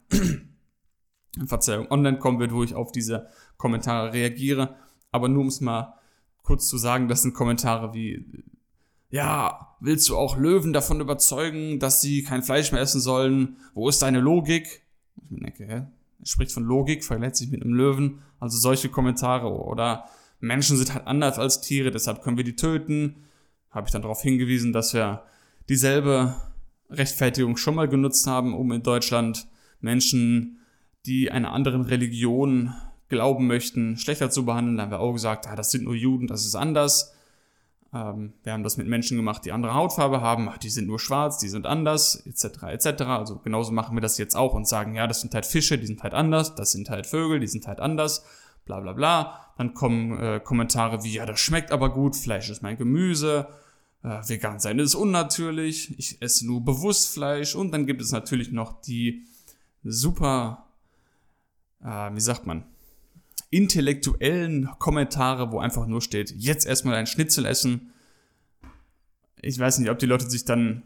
Verzeihung, 1.46 1.90
online 1.90 2.18
kommen 2.18 2.38
wird, 2.38 2.52
wo 2.52 2.62
ich 2.62 2.74
auf 2.74 2.92
diese 2.92 3.28
Kommentare 3.56 4.12
reagiere. 4.12 4.76
Aber 5.10 5.28
nur 5.28 5.42
um 5.42 5.48
es 5.48 5.60
mal 5.60 5.94
kurz 6.42 6.68
zu 6.68 6.78
sagen, 6.78 7.08
das 7.08 7.22
sind 7.22 7.34
Kommentare 7.34 7.94
wie, 7.94 8.44
ja, 9.10 9.76
willst 9.80 10.08
du 10.08 10.16
auch 10.16 10.36
Löwen 10.36 10.72
davon 10.72 11.00
überzeugen, 11.00 11.78
dass 11.78 12.00
sie 12.00 12.22
kein 12.22 12.42
Fleisch 12.42 12.72
mehr 12.72 12.80
essen 12.80 13.00
sollen? 13.00 13.56
Wo 13.74 13.88
ist 13.88 14.02
deine 14.02 14.20
Logik? 14.20 14.82
Ich 15.30 15.40
denke, 15.40 15.66
hä? 15.66 15.86
Er 16.20 16.26
spricht 16.26 16.52
von 16.52 16.64
Logik, 16.64 17.04
verletzt 17.04 17.38
sich 17.38 17.50
mit 17.50 17.62
einem 17.62 17.74
Löwen. 17.74 18.22
Also 18.40 18.58
solche 18.58 18.88
Kommentare. 18.88 19.52
Oder 19.52 20.04
Menschen 20.40 20.76
sind 20.76 20.94
halt 20.94 21.06
anders 21.06 21.38
als 21.38 21.60
Tiere, 21.60 21.90
deshalb 21.90 22.22
können 22.22 22.36
wir 22.36 22.44
die 22.44 22.56
töten. 22.56 23.24
Habe 23.70 23.86
ich 23.86 23.92
dann 23.92 24.02
darauf 24.02 24.22
hingewiesen, 24.22 24.72
dass 24.72 24.94
wir 24.94 25.22
dieselbe 25.68 26.34
Rechtfertigung 26.90 27.56
schon 27.56 27.74
mal 27.74 27.88
genutzt 27.88 28.26
haben, 28.26 28.54
um 28.54 28.72
in 28.72 28.82
Deutschland 28.82 29.48
Menschen, 29.80 30.58
die 31.06 31.30
einer 31.30 31.52
anderen 31.52 31.82
Religion 31.82 32.74
glauben 33.08 33.46
möchten, 33.46 33.96
schlechter 33.96 34.30
zu 34.30 34.44
behandeln. 34.44 34.76
Da 34.76 34.84
haben 34.84 34.90
wir 34.90 35.00
auch 35.00 35.12
gesagt, 35.12 35.46
ah, 35.46 35.56
das 35.56 35.70
sind 35.70 35.84
nur 35.84 35.94
Juden, 35.94 36.26
das 36.26 36.46
ist 36.46 36.54
anders. 36.54 37.14
Ähm, 37.92 38.32
wir 38.42 38.52
haben 38.52 38.64
das 38.64 38.76
mit 38.76 38.88
Menschen 38.88 39.16
gemacht, 39.16 39.44
die 39.44 39.52
andere 39.52 39.74
Hautfarbe 39.74 40.20
haben, 40.20 40.48
ach, 40.48 40.58
die 40.58 40.70
sind 40.70 40.86
nur 40.86 40.98
schwarz, 40.98 41.38
die 41.38 41.48
sind 41.48 41.66
anders, 41.66 42.26
etc. 42.26 42.64
etc. 42.64 43.02
Also 43.02 43.38
genauso 43.38 43.72
machen 43.72 43.96
wir 43.96 44.00
das 44.00 44.18
jetzt 44.18 44.34
auch 44.34 44.54
und 44.54 44.66
sagen, 44.66 44.94
ja, 44.94 45.06
das 45.06 45.20
sind 45.20 45.34
halt 45.34 45.46
Fische, 45.46 45.78
die 45.78 45.86
sind 45.86 46.02
halt 46.02 46.14
anders, 46.14 46.54
das 46.54 46.72
sind 46.72 46.90
halt 46.90 47.06
Vögel, 47.06 47.38
die 47.38 47.46
sind 47.46 47.66
halt 47.66 47.80
anders, 47.80 48.24
bla 48.64 48.80
bla 48.80 48.92
bla. 48.92 49.40
Dann 49.56 49.74
kommen 49.74 50.18
äh, 50.18 50.40
Kommentare 50.42 51.04
wie, 51.04 51.14
ja, 51.14 51.26
das 51.26 51.38
schmeckt 51.38 51.70
aber 51.70 51.92
gut, 51.92 52.16
Fleisch 52.16 52.50
ist 52.50 52.62
mein 52.62 52.76
Gemüse, 52.76 53.46
äh, 54.02 54.20
vegan 54.26 54.58
sein 54.58 54.80
ist 54.80 54.96
unnatürlich, 54.96 55.96
ich 55.98 56.20
esse 56.20 56.46
nur 56.46 56.64
bewusst 56.64 57.14
Fleisch 57.14 57.54
und 57.54 57.70
dann 57.70 57.86
gibt 57.86 58.02
es 58.02 58.10
natürlich 58.10 58.50
noch 58.50 58.80
die 58.80 59.24
super, 59.84 60.63
äh, 61.84 62.14
wie 62.14 62.20
sagt 62.20 62.46
man, 62.46 62.64
intellektuellen 63.50 64.68
Kommentare, 64.78 65.52
wo 65.52 65.60
einfach 65.60 65.86
nur 65.86 66.02
steht, 66.02 66.32
jetzt 66.32 66.66
erstmal 66.66 66.96
ein 66.96 67.06
Schnitzel 67.06 67.44
essen. 67.44 67.92
Ich 69.40 69.58
weiß 69.58 69.78
nicht, 69.78 69.90
ob 69.90 69.98
die 69.98 70.06
Leute 70.06 70.28
sich 70.28 70.44
dann 70.44 70.82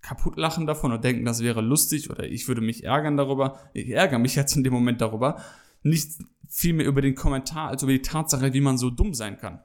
kaputt 0.00 0.36
lachen 0.36 0.66
davon 0.66 0.92
und 0.92 1.04
denken, 1.04 1.24
das 1.24 1.40
wäre 1.40 1.60
lustig 1.60 2.10
oder 2.10 2.24
ich 2.24 2.48
würde 2.48 2.60
mich 2.60 2.84
ärgern 2.84 3.16
darüber. 3.16 3.58
Ich 3.72 3.88
ärgere 3.90 4.18
mich 4.18 4.34
jetzt 4.34 4.56
in 4.56 4.64
dem 4.64 4.72
Moment 4.72 5.00
darüber. 5.00 5.40
Nicht 5.82 6.18
vielmehr 6.48 6.86
über 6.86 7.00
den 7.00 7.14
Kommentar 7.14 7.68
als 7.68 7.82
über 7.82 7.92
die 7.92 8.02
Tatsache, 8.02 8.52
wie 8.52 8.60
man 8.60 8.76
so 8.76 8.90
dumm 8.90 9.14
sein 9.14 9.38
kann. 9.38 9.60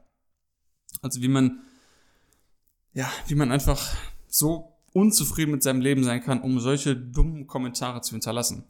Also 1.01 1.21
wie 1.21 1.27
man, 1.27 1.61
ja, 2.93 3.09
wie 3.27 3.35
man 3.35 3.51
einfach 3.51 3.95
so 4.27 4.77
unzufrieden 4.93 5.51
mit 5.51 5.63
seinem 5.63 5.81
Leben 5.81 6.03
sein 6.03 6.21
kann, 6.21 6.41
um 6.41 6.59
solche 6.59 6.95
dummen 6.95 7.47
Kommentare 7.47 8.01
zu 8.01 8.11
hinterlassen. 8.11 8.65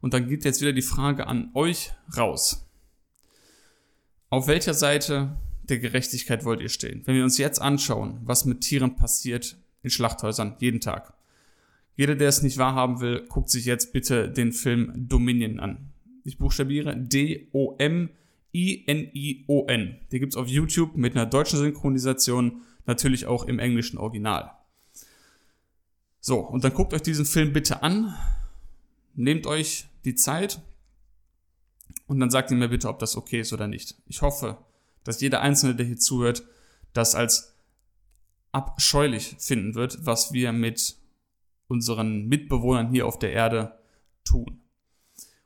Und 0.00 0.14
dann 0.14 0.28
geht 0.28 0.44
jetzt 0.44 0.60
wieder 0.60 0.72
die 0.72 0.82
Frage 0.82 1.26
an 1.26 1.50
euch 1.54 1.92
raus. 2.16 2.66
Auf 4.30 4.48
welcher 4.48 4.74
Seite 4.74 5.36
der 5.62 5.78
Gerechtigkeit 5.78 6.44
wollt 6.44 6.60
ihr 6.60 6.68
stehen? 6.68 7.02
Wenn 7.04 7.16
wir 7.16 7.24
uns 7.24 7.38
jetzt 7.38 7.60
anschauen, 7.60 8.20
was 8.24 8.44
mit 8.44 8.60
Tieren 8.60 8.96
passiert 8.96 9.56
in 9.82 9.90
Schlachthäusern 9.90 10.56
jeden 10.58 10.80
Tag. 10.80 11.14
Jeder, 11.96 12.16
der 12.16 12.28
es 12.28 12.42
nicht 12.42 12.58
wahrhaben 12.58 13.00
will, 13.00 13.24
guckt 13.28 13.48
sich 13.50 13.64
jetzt 13.64 13.92
bitte 13.92 14.28
den 14.28 14.52
Film 14.52 14.92
Dominion 14.96 15.60
an. 15.60 15.92
Ich 16.24 16.38
buchstabiere 16.38 16.96
D-O-M-I-N-I-O-N. 16.96 18.16
Den 20.10 20.20
gibt's 20.20 20.36
auf 20.36 20.48
YouTube 20.48 20.96
mit 20.96 21.14
einer 21.14 21.26
deutschen 21.26 21.58
Synchronisation, 21.58 22.62
natürlich 22.86 23.26
auch 23.26 23.44
im 23.44 23.58
englischen 23.58 23.98
Original. 23.98 24.50
So, 26.20 26.40
und 26.40 26.64
dann 26.64 26.72
guckt 26.72 26.94
euch 26.94 27.02
diesen 27.02 27.26
Film 27.26 27.52
bitte 27.52 27.82
an. 27.82 28.14
Nehmt 29.14 29.46
euch 29.46 29.86
die 30.04 30.14
Zeit, 30.14 30.60
und 32.06 32.20
dann 32.20 32.30
sagt 32.30 32.50
ihr 32.50 32.56
mir 32.56 32.68
bitte, 32.68 32.88
ob 32.88 32.98
das 32.98 33.16
okay 33.16 33.40
ist 33.40 33.52
oder 33.52 33.66
nicht. 33.66 33.94
Ich 34.06 34.22
hoffe, 34.22 34.58
dass 35.04 35.20
jeder 35.20 35.40
Einzelne, 35.40 35.74
der 35.74 35.86
hier 35.86 35.98
zuhört, 35.98 36.44
das 36.92 37.14
als 37.14 37.54
abscheulich 38.52 39.36
finden 39.38 39.74
wird, 39.74 40.04
was 40.04 40.32
wir 40.32 40.52
mit 40.52 40.96
unseren 41.66 42.26
Mitbewohnern 42.26 42.90
hier 42.90 43.06
auf 43.06 43.18
der 43.18 43.32
Erde 43.32 43.78
tun. 44.24 44.60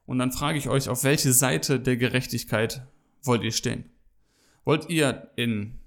Und 0.04 0.18
dann 0.18 0.32
frage 0.32 0.58
ich 0.58 0.68
euch, 0.68 0.88
auf 0.88 1.04
welche 1.04 1.32
Seite 1.32 1.80
der 1.80 1.96
Gerechtigkeit 1.96 2.86
wollt 3.22 3.42
ihr 3.42 3.52
stehen? 3.52 3.84
Wollt 4.64 4.90
ihr 4.90 5.30
in 5.36 5.78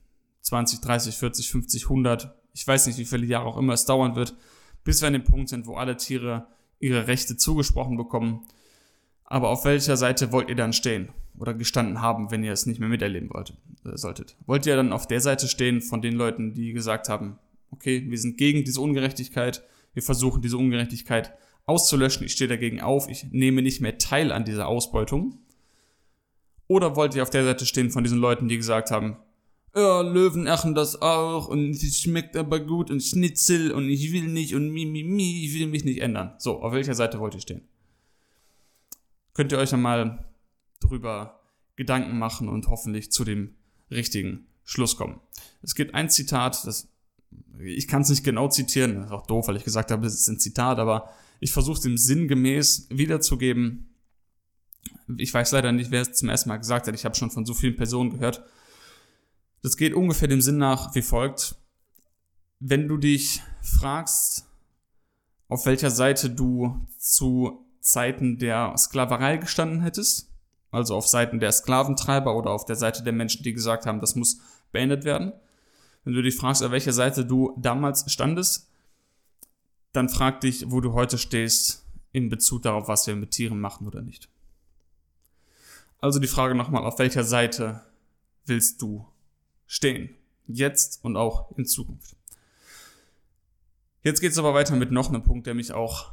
20, 0.42 0.82
30, 0.82 1.16
40, 1.16 1.50
50, 1.50 1.84
100, 1.84 2.34
ich 2.54 2.66
weiß 2.66 2.88
nicht, 2.88 2.98
wie 2.98 3.06
viele 3.06 3.26
Jahre 3.26 3.46
auch 3.46 3.58
immer 3.58 3.74
es 3.74 3.86
dauern 3.86 4.16
wird, 4.16 4.36
bis 4.84 5.02
wir 5.02 5.08
an 5.08 5.14
dem 5.14 5.24
Punkt 5.24 5.50
sind, 5.50 5.68
wo 5.68 5.76
alle 5.76 5.98
Tiere 5.98 6.48
ihre 6.82 7.08
Rechte 7.08 7.38
zugesprochen 7.38 7.98
bekommen, 7.98 8.46
aber 9.24 9.50
auf 9.50 9.64
welcher 9.64 9.96
Seite 9.96 10.32
wollt 10.32 10.50
ihr 10.50 10.56
dann 10.56 10.74
stehen 10.74 11.10
oder 11.40 11.54
gestanden 11.54 12.02
haben, 12.02 12.32
wenn 12.32 12.44
ihr 12.44 12.52
es 12.52 12.66
nicht 12.66 12.80
mehr 12.80 12.90
miterleben 12.90 13.30
wollt, 13.34 13.54
äh, 13.86 13.96
solltet? 13.98 14.36
Wollt 14.46 14.66
ihr 14.66 14.76
dann 14.76 14.92
auf 14.92 15.08
der 15.08 15.22
Seite 15.22 15.48
stehen 15.48 15.82
von 15.82 16.02
den 16.02 16.16
Leuten, 16.16 16.54
die 16.54 16.74
gesagt 16.74 17.08
haben, 17.08 17.40
okay, 17.72 18.06
wir 18.10 18.18
sind 18.18 18.38
gegen 18.38 18.66
diese 18.66 18.82
Ungerechtigkeit, 18.82 19.64
wir 19.94 20.04
versuchen 20.04 20.42
diese 20.42 20.58
Ungerechtigkeit 20.58 21.34
auszulöschen, 21.66 22.26
ich 22.26 22.34
stehe 22.34 22.50
dagegen 22.50 22.82
auf, 22.82 23.08
ich 23.08 23.32
nehme 23.32 23.62
nicht 23.62 23.82
mehr 23.82 23.98
teil 23.98 24.32
an 24.32 24.44
dieser 24.44 24.68
Ausbeutung? 24.68 25.38
Oder 26.68 26.96
wollt 26.96 27.16
ihr 27.16 27.24
auf 27.24 27.30
der 27.30 27.44
Seite 27.44 27.66
stehen 27.66 27.92
von 27.92 28.04
diesen 28.04 28.20
Leuten, 28.20 28.48
die 28.48 28.58
gesagt 28.58 28.92
haben, 28.92 29.18
ja, 29.76 30.02
Löwen 30.02 30.44
machen 30.44 30.76
das 30.76 31.02
auch 31.02 31.48
und 31.48 31.72
es 31.72 32.00
schmeckt 32.00 32.36
aber 32.36 32.60
gut 32.60 32.92
und 32.92 33.02
Schnitzel 33.02 33.72
und 33.72 33.90
ich 33.90 34.12
will 34.12 34.28
nicht 34.28 34.56
und 34.56 34.70
mi, 34.70 34.86
mi, 34.86 35.04
mi, 35.04 35.46
ich 35.46 35.54
will 35.54 35.68
mich 35.68 35.86
nicht 35.86 36.02
ändern. 36.02 36.34
So, 36.40 36.62
auf 36.62 36.74
welcher 36.74 36.96
Seite 36.96 37.20
wollt 37.20 37.36
ihr 37.36 37.42
stehen? 37.42 37.62
könnt 39.34 39.52
ihr 39.52 39.58
euch 39.58 39.70
dann 39.70 39.82
mal 39.82 40.26
drüber 40.80 41.40
Gedanken 41.76 42.18
machen 42.18 42.50
und 42.50 42.68
hoffentlich 42.68 43.12
zu 43.12 43.24
dem 43.24 43.56
richtigen 43.90 44.46
Schluss 44.64 44.96
kommen. 44.98 45.20
Es 45.62 45.76
gibt 45.76 45.96
ein 45.96 46.10
Zitat, 46.10 46.66
das 46.66 46.88
ich 47.64 47.88
kann 47.88 48.02
es 48.02 48.10
nicht 48.10 48.24
genau 48.24 48.50
zitieren, 48.50 48.96
das 48.96 49.06
ist 49.06 49.12
auch 49.12 49.26
doof, 49.26 49.48
weil 49.48 49.56
ich 49.56 49.64
gesagt 49.64 49.92
habe, 49.92 50.06
es 50.06 50.16
ist 50.16 50.28
ein 50.28 50.40
Zitat, 50.40 50.80
aber 50.80 51.10
ich 51.40 51.52
versuche 51.52 51.78
es 51.78 51.82
dem 51.82 51.98
sinngemäß 51.98 52.88
wiederzugeben. 52.90 53.90
Ich 55.18 55.34
weiß 55.34 55.52
leider 55.52 55.72
nicht, 55.72 55.92
wer 55.92 56.02
es 56.02 56.14
zum 56.14 56.30
ersten 56.30 56.50
Mal 56.50 56.58
gesagt 56.58 56.88
hat. 56.88 56.96
Ich 56.96 57.06
habe 57.06 57.16
schon 57.16 57.32
von 57.32 57.46
so 57.46 57.54
vielen 57.54 57.76
Personen 57.76 58.10
gehört. 58.10 58.44
Das 59.62 59.78
geht 59.78 59.94
ungefähr 59.94 60.28
dem 60.28 60.42
Sinn 60.42 60.58
nach 60.58 60.96
wie 60.96 61.02
folgt. 61.02 61.56
Wenn 62.60 62.88
du 62.88 62.98
dich 62.98 63.42
fragst, 63.62 64.48
auf 65.48 65.66
welcher 65.66 65.92
Seite 65.92 66.30
du 66.30 66.88
zu 66.98 67.66
Zeiten 67.80 68.38
der 68.38 68.76
Sklaverei 68.78 69.38
gestanden 69.38 69.82
hättest, 69.82 70.30
also 70.72 70.96
auf 70.96 71.08
Seiten 71.08 71.40
der 71.40 71.52
Sklaventreiber 71.52 72.36
oder 72.36 72.52
auf 72.52 72.66
der 72.66 72.76
Seite 72.76 73.04
der 73.04 73.14
Menschen, 73.14 73.44
die 73.44 73.54
gesagt 73.54 73.86
haben, 73.86 74.00
das 74.00 74.16
muss 74.16 74.40
beendet 74.72 75.04
werden. 75.04 75.34
Wenn 76.04 76.14
du 76.14 76.22
dich 76.22 76.36
fragst, 76.36 76.64
auf 76.64 76.72
welcher 76.72 76.94
Seite 76.94 77.26
du 77.26 77.54
damals 77.58 78.10
standest, 78.12 78.70
dann 79.92 80.10
frag 80.10 80.42
dich, 80.42 80.72
wo 80.72 80.80
du 80.80 80.94
heute 80.94 81.18
stehst 81.18 81.86
in 82.14 82.30
Bezug 82.30 82.64
darauf, 82.64 82.88
was 82.88 83.06
wir 83.08 83.16
mit 83.16 83.32
Tieren 83.32 83.60
machen 83.60 83.86
oder 83.88 84.02
nicht. 84.02 84.30
Also 86.00 86.20
die 86.20 86.28
Frage 86.28 86.56
nochmal, 86.56 86.86
auf 86.86 86.98
welcher 86.98 87.24
Seite 87.24 87.82
willst 88.46 88.82
du 88.82 89.06
stehen? 89.72 90.10
Jetzt 90.48 91.00
und 91.04 91.16
auch 91.16 91.58
in 91.58 91.66
Zukunft. 91.66 92.18
Jetzt 94.04 94.20
geht 94.20 94.34
es 94.34 94.38
aber 94.38 94.54
weiter 94.54 94.76
mit 94.76 94.92
noch 94.92 95.08
einem 95.08 95.24
Punkt, 95.24 95.48
der 95.48 95.54
mich 95.54 95.72
auch 95.72 96.12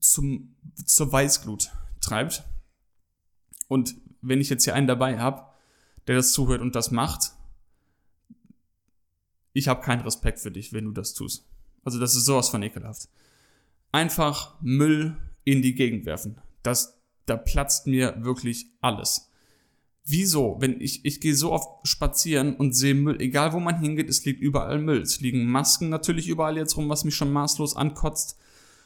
zum, 0.00 0.56
zur 0.84 1.12
Weißglut 1.12 1.70
treibt. 2.00 2.42
Und 3.68 3.94
wenn 4.22 4.40
ich 4.40 4.50
jetzt 4.50 4.64
hier 4.64 4.74
einen 4.74 4.88
dabei 4.88 5.20
habe, 5.20 5.46
der 6.08 6.16
das 6.16 6.32
zuhört 6.32 6.60
und 6.60 6.74
das 6.74 6.90
macht, 6.90 7.32
ich 9.52 9.68
habe 9.68 9.82
keinen 9.82 10.02
Respekt 10.02 10.40
für 10.40 10.50
dich, 10.50 10.72
wenn 10.72 10.86
du 10.86 10.92
das 10.92 11.14
tust. 11.14 11.46
Also 11.84 12.00
das 12.00 12.16
ist 12.16 12.24
sowas 12.24 12.48
von 12.48 12.62
ekelhaft. 12.62 13.08
Einfach 13.92 14.60
Müll 14.60 15.16
in 15.44 15.62
die 15.62 15.76
Gegend 15.76 16.06
werfen. 16.06 16.40
Das, 16.64 17.00
da 17.26 17.36
platzt 17.36 17.86
mir 17.86 18.24
wirklich 18.24 18.66
alles. 18.80 19.29
Wieso? 20.04 20.56
Wenn 20.60 20.80
ich, 20.80 21.04
ich 21.04 21.20
gehe 21.20 21.34
so 21.34 21.52
oft 21.52 21.86
spazieren 21.86 22.56
und 22.56 22.74
sehe 22.74 22.94
Müll, 22.94 23.20
egal 23.20 23.52
wo 23.52 23.60
man 23.60 23.80
hingeht, 23.80 24.08
es 24.08 24.24
liegt 24.24 24.40
überall 24.40 24.78
Müll. 24.78 25.02
Es 25.02 25.20
liegen 25.20 25.46
Masken 25.46 25.88
natürlich 25.88 26.28
überall 26.28 26.56
jetzt 26.56 26.76
rum, 26.76 26.88
was 26.88 27.04
mich 27.04 27.14
schon 27.14 27.32
maßlos 27.32 27.76
ankotzt 27.76 28.38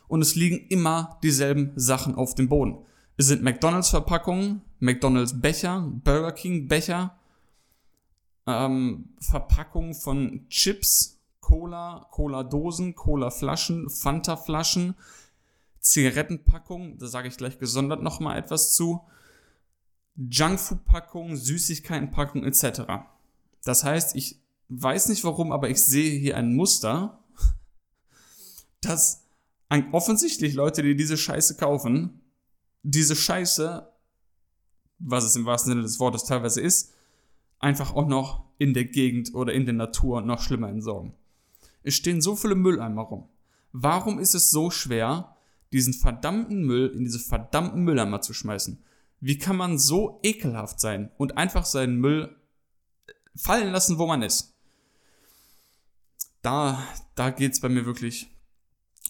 und 0.08 0.22
es 0.22 0.34
liegen 0.34 0.66
immer 0.68 1.18
dieselben 1.22 1.72
Sachen 1.76 2.14
auf 2.14 2.34
dem 2.34 2.48
Boden. 2.48 2.84
Es 3.16 3.26
sind 3.26 3.42
McDonalds 3.42 3.90
Verpackungen, 3.90 4.62
McDonalds 4.80 5.40
Becher, 5.40 5.88
Burger 6.02 6.32
King 6.32 6.68
Becher, 6.68 7.16
ähm, 8.46 9.10
Verpackungen 9.20 9.94
von 9.94 10.46
Chips, 10.48 11.20
Cola, 11.40 12.08
Cola 12.10 12.42
Dosen, 12.42 12.94
Cola 12.94 13.30
Flaschen, 13.30 13.88
Fanta 13.88 14.36
Flaschen, 14.36 14.94
Zigarettenpackungen, 15.80 16.98
da 16.98 17.06
sage 17.06 17.28
ich 17.28 17.36
gleich 17.36 17.58
gesondert 17.58 18.02
nochmal 18.02 18.38
etwas 18.38 18.74
zu, 18.74 19.00
Junkfood-Packungen, 20.16 21.36
Süßigkeitenpackungen 21.36 22.46
etc. 22.46 22.82
Das 23.64 23.84
heißt, 23.84 24.14
ich 24.16 24.40
weiß 24.68 25.08
nicht 25.08 25.24
warum, 25.24 25.52
aber 25.52 25.68
ich 25.68 25.82
sehe 25.82 26.18
hier 26.18 26.36
ein 26.36 26.54
Muster, 26.54 27.18
dass 28.80 29.24
offensichtlich 29.92 30.54
Leute, 30.54 30.82
die 30.82 30.94
diese 30.94 31.16
Scheiße 31.16 31.56
kaufen, 31.56 32.20
diese 32.82 33.16
Scheiße, 33.16 33.90
was 34.98 35.24
es 35.24 35.36
im 35.36 35.46
wahrsten 35.46 35.72
Sinne 35.72 35.82
des 35.82 35.98
Wortes 35.98 36.24
teilweise 36.24 36.60
ist, 36.60 36.92
einfach 37.58 37.94
auch 37.94 38.06
noch 38.06 38.44
in 38.58 38.74
der 38.74 38.84
Gegend 38.84 39.34
oder 39.34 39.52
in 39.52 39.64
der 39.64 39.74
Natur 39.74 40.20
noch 40.20 40.40
schlimmer 40.40 40.68
entsorgen. 40.68 41.14
Es 41.82 41.94
stehen 41.94 42.20
so 42.20 42.36
viele 42.36 42.54
Mülleimer 42.54 43.02
rum. 43.02 43.28
Warum 43.72 44.18
ist 44.18 44.34
es 44.34 44.50
so 44.50 44.70
schwer, 44.70 45.36
diesen 45.72 45.92
verdammten 45.92 46.64
Müll 46.64 46.92
in 46.94 47.04
diese 47.04 47.18
verdammten 47.18 47.82
Mülleimer 47.82 48.20
zu 48.20 48.32
schmeißen? 48.32 48.78
Wie 49.24 49.38
kann 49.38 49.56
man 49.56 49.78
so 49.78 50.20
ekelhaft 50.22 50.78
sein 50.78 51.10
und 51.16 51.38
einfach 51.38 51.64
seinen 51.64 51.96
Müll 51.96 52.36
fallen 53.34 53.72
lassen, 53.72 53.96
wo 53.96 54.06
man 54.06 54.20
ist? 54.20 54.54
Da, 56.42 56.78
da 57.14 57.30
geht's 57.30 57.58
bei 57.58 57.70
mir 57.70 57.86
wirklich 57.86 58.28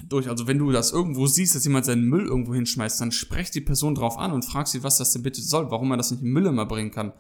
durch. 0.04 0.28
Also 0.28 0.47
wenn 0.47 0.59
du 0.59 0.71
das 0.71 0.92
irgendwo 0.92 1.26
siehst, 1.26 1.56
dass 1.56 1.64
jemand 1.64 1.87
seinen 1.87 2.04
Müll 2.04 2.26
irgendwo 2.26 2.54
hinschmeißt, 2.54 3.00
dann 3.00 3.11
sprech 3.11 3.50
die 3.50 3.61
Person 3.61 3.97
drauf 3.97 4.16
an 4.16 4.30
und 4.30 4.44
frag 4.44 4.68
sie, 4.68 4.85
was 4.85 4.99
das 4.99 5.12
denn 5.12 5.25
bitte 5.25 5.42
soll, 5.42 5.73
warum 5.73 5.88
man 5.88 5.99
das 5.99 6.12
nicht 6.12 6.23
in 6.23 6.30
Müll 6.30 6.47
immer 6.47 6.64
bringen 6.64 6.92
kann. 6.92 7.12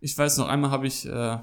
Ich 0.00 0.16
weiß 0.16 0.38
noch, 0.38 0.48
einmal 0.48 0.70
habe 0.70 0.86
ich 0.86 1.04
äh, 1.04 1.38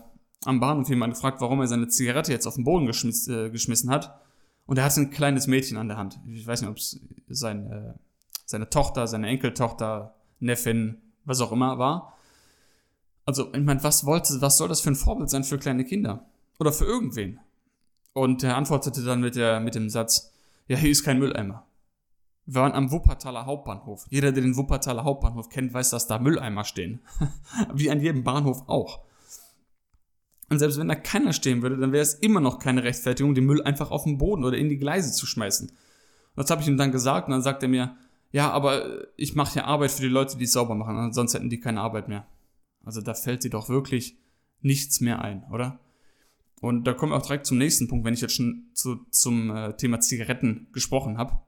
am 0.46 0.60
Bahnhof 0.60 0.90
jemanden 0.90 1.14
gefragt, 1.14 1.42
warum 1.42 1.62
er 1.62 1.68
seine 1.68 1.90
Zigarette 1.90 2.32
jetzt 2.32 2.48
auf 2.48 2.56
den 2.56 2.64
Boden 2.64 2.88
geschmiss, 2.88 3.28
äh, 3.28 3.52
geschmissen 3.52 3.92
hat. 3.92 4.20
Und 4.66 4.80
er 4.80 4.86
hatte 4.86 5.02
ein 5.02 5.12
kleines 5.12 5.46
Mädchen 5.46 5.78
an 5.78 5.90
der 5.90 5.98
Hand. 5.98 6.20
Ich 6.26 6.48
weiß 6.48 6.62
nicht, 6.62 6.72
ob 6.72 6.78
es 6.78 7.00
sein, 7.30 7.72
äh, 7.72 7.94
seine 8.48 8.68
Tochter, 8.68 9.06
seine 9.06 9.28
Enkeltochter, 9.28 10.16
Neffin, 10.42 10.98
was 11.26 11.40
auch 11.40 11.52
immer 11.52 11.80
war. 11.80 12.18
Also, 13.26 13.54
ich 13.54 13.62
meine, 13.62 13.84
was 13.84 14.06
wollte, 14.06 14.42
was 14.42 14.58
soll 14.58 14.68
das 14.68 14.82
für 14.82 14.92
ein 14.92 14.96
Vorbild 14.96 15.30
sein 15.30 15.44
für 15.44 15.58
kleine 15.58 15.86
Kinder? 15.86 16.26
Oder 16.60 16.74
für 16.74 16.86
irgendwen? 16.86 17.40
Und 18.14 18.44
er 18.44 18.58
antwortete 18.58 19.04
dann 19.04 19.22
mit, 19.22 19.36
der, 19.36 19.60
mit 19.60 19.76
dem 19.76 19.90
Satz, 19.90 20.32
ja, 20.68 20.78
hier 20.78 20.92
ist 20.92 21.04
kein 21.04 21.20
Mülleimer. 21.20 21.66
Wir 22.46 22.62
waren 22.62 22.74
am 22.74 22.92
Wuppertaler 22.92 23.46
Hauptbahnhof. 23.46 24.08
Jeder, 24.10 24.32
der 24.32 24.44
den 24.44 24.58
Wuppertaler 24.58 25.04
Hauptbahnhof 25.04 25.50
kennt, 25.50 25.74
weiß, 25.74 25.92
dass 25.92 26.08
da 26.08 26.20
Mülleimer 26.20 26.66
stehen. 26.66 27.02
Wie 27.74 27.90
an 27.90 28.02
jedem 28.02 28.24
Bahnhof 28.24 28.68
auch. 28.68 29.02
Und 30.50 30.60
selbst 30.60 30.78
wenn 30.78 30.90
da 30.90 30.96
keiner 30.96 31.32
stehen 31.32 31.62
würde, 31.62 31.78
dann 31.78 31.94
wäre 31.94 32.02
es 32.02 32.16
immer 32.16 32.42
noch 32.42 32.60
keine 32.60 32.84
Rechtfertigung, 32.84 33.36
den 33.36 33.46
Müll 33.46 33.64
einfach 33.64 33.90
auf 33.90 34.04
den 34.04 34.18
Boden 34.18 34.44
oder 34.44 34.58
in 34.58 34.68
die 34.68 34.78
Gleise 34.78 35.14
zu 35.14 35.26
schmeißen. 35.26 35.70
Und 35.70 35.78
das 36.36 36.50
habe 36.52 36.62
ich 36.62 36.68
ihm 36.68 36.76
dann 36.76 36.92
gesagt 36.92 37.28
und 37.28 37.32
dann 37.32 37.42
sagt 37.42 37.64
er 37.64 37.70
mir, 37.70 37.96
ja, 38.32 38.50
aber 38.52 39.08
ich 39.18 39.36
mache 39.36 39.60
ja 39.60 39.66
Arbeit 39.66 39.92
für 39.92 40.02
die 40.02 40.08
Leute, 40.08 40.38
die 40.38 40.46
es 40.46 40.54
sauber 40.54 40.76
machen, 40.76 41.14
sonst 41.14 41.34
hätten 41.34 41.50
die 41.50 41.60
keine 41.60 41.82
Arbeit 41.82 42.08
mehr. 42.08 42.26
Also 42.84 43.02
da 43.02 43.14
fällt 43.14 43.44
dir 43.44 43.50
doch 43.50 43.70
wirklich 43.70 44.18
nichts 44.62 45.02
mehr 45.02 45.22
ein, 45.22 45.44
oder? 45.52 45.80
Und 46.62 46.86
da 46.86 46.94
kommen 46.94 47.12
wir 47.12 47.18
auch 47.18 47.24
direkt 47.24 47.48
zum 47.48 47.58
nächsten 47.58 47.88
Punkt, 47.88 48.06
wenn 48.06 48.14
ich 48.14 48.22
jetzt 48.22 48.36
schon 48.36 48.70
zu, 48.74 49.06
zum 49.10 49.56
äh, 49.56 49.76
Thema 49.76 50.00
Zigaretten 50.00 50.68
gesprochen 50.72 51.18
habe. 51.18 51.40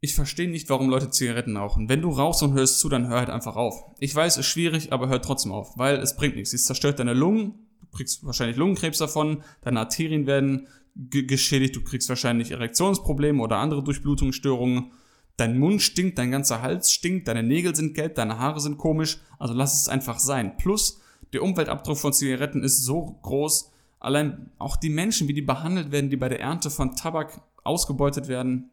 Ich 0.00 0.14
verstehe 0.14 0.48
nicht, 0.48 0.70
warum 0.70 0.88
Leute 0.88 1.10
Zigaretten 1.10 1.56
rauchen. 1.56 1.88
Wenn 1.88 2.00
du 2.00 2.10
rauchst 2.10 2.42
und 2.42 2.54
hörst 2.54 2.80
zu, 2.80 2.88
dann 2.88 3.08
hör 3.08 3.18
halt 3.18 3.30
einfach 3.30 3.56
auf. 3.56 3.84
Ich 3.98 4.14
weiß, 4.14 4.34
es 4.34 4.46
ist 4.46 4.46
schwierig, 4.46 4.92
aber 4.92 5.08
hör 5.08 5.20
trotzdem 5.20 5.52
auf, 5.52 5.78
weil 5.78 5.96
es 5.98 6.16
bringt 6.16 6.36
nichts. 6.36 6.52
Es 6.52 6.64
zerstört 6.64 6.98
deine 6.98 7.14
Lungen, 7.14 7.54
du 7.80 7.86
kriegst 7.96 8.24
wahrscheinlich 8.24 8.56
Lungenkrebs 8.56 8.98
davon, 8.98 9.42
deine 9.60 9.80
Arterien 9.80 10.26
werden 10.26 10.68
geschädigt, 10.94 11.76
du 11.76 11.82
kriegst 11.82 12.08
wahrscheinlich 12.08 12.50
Erektionsprobleme 12.50 13.42
oder 13.42 13.58
andere 13.58 13.82
Durchblutungsstörungen. 13.82 14.92
Dein 15.36 15.58
Mund 15.58 15.80
stinkt, 15.80 16.18
dein 16.18 16.30
ganzer 16.30 16.62
Hals 16.62 16.92
stinkt, 16.92 17.28
deine 17.28 17.42
Nägel 17.42 17.74
sind 17.74 17.94
gelb, 17.94 18.14
deine 18.14 18.38
Haare 18.38 18.60
sind 18.60 18.78
komisch. 18.78 19.18
Also 19.38 19.54
lass 19.54 19.80
es 19.80 19.88
einfach 19.88 20.18
sein. 20.18 20.56
Plus, 20.58 21.00
der 21.32 21.42
Umweltabdruck 21.42 21.96
von 21.96 22.12
Zigaretten 22.12 22.62
ist 22.62 22.84
so 22.84 23.18
groß. 23.22 23.70
Allein 23.98 24.50
auch 24.58 24.76
die 24.76 24.90
Menschen, 24.90 25.28
wie 25.28 25.34
die 25.34 25.42
behandelt 25.42 25.90
werden, 25.92 26.10
die 26.10 26.16
bei 26.16 26.28
der 26.28 26.40
Ernte 26.40 26.70
von 26.70 26.94
Tabak 26.94 27.40
ausgebeutet 27.64 28.28
werden, 28.28 28.70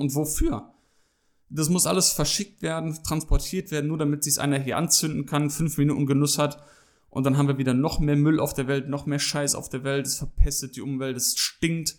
und 0.00 0.14
wofür? 0.14 0.72
Das 1.50 1.68
muss 1.68 1.86
alles 1.86 2.10
verschickt 2.12 2.62
werden, 2.62 2.98
transportiert 3.04 3.70
werden, 3.70 3.88
nur 3.88 3.98
damit 3.98 4.24
sich 4.24 4.40
einer 4.40 4.58
hier 4.58 4.78
anzünden 4.78 5.26
kann, 5.26 5.50
fünf 5.50 5.76
Minuten 5.76 6.06
Genuss 6.06 6.38
hat. 6.38 6.62
Und 7.10 7.24
dann 7.24 7.36
haben 7.36 7.48
wir 7.48 7.58
wieder 7.58 7.74
noch 7.74 7.98
mehr 7.98 8.16
Müll 8.16 8.38
auf 8.40 8.54
der 8.54 8.68
Welt, 8.68 8.88
noch 8.88 9.06
mehr 9.06 9.18
Scheiß 9.18 9.54
auf 9.54 9.68
der 9.68 9.84
Welt. 9.84 10.06
Es 10.06 10.18
verpestet 10.18 10.76
die 10.76 10.80
Umwelt, 10.80 11.16
es 11.16 11.36
stinkt 11.36 11.98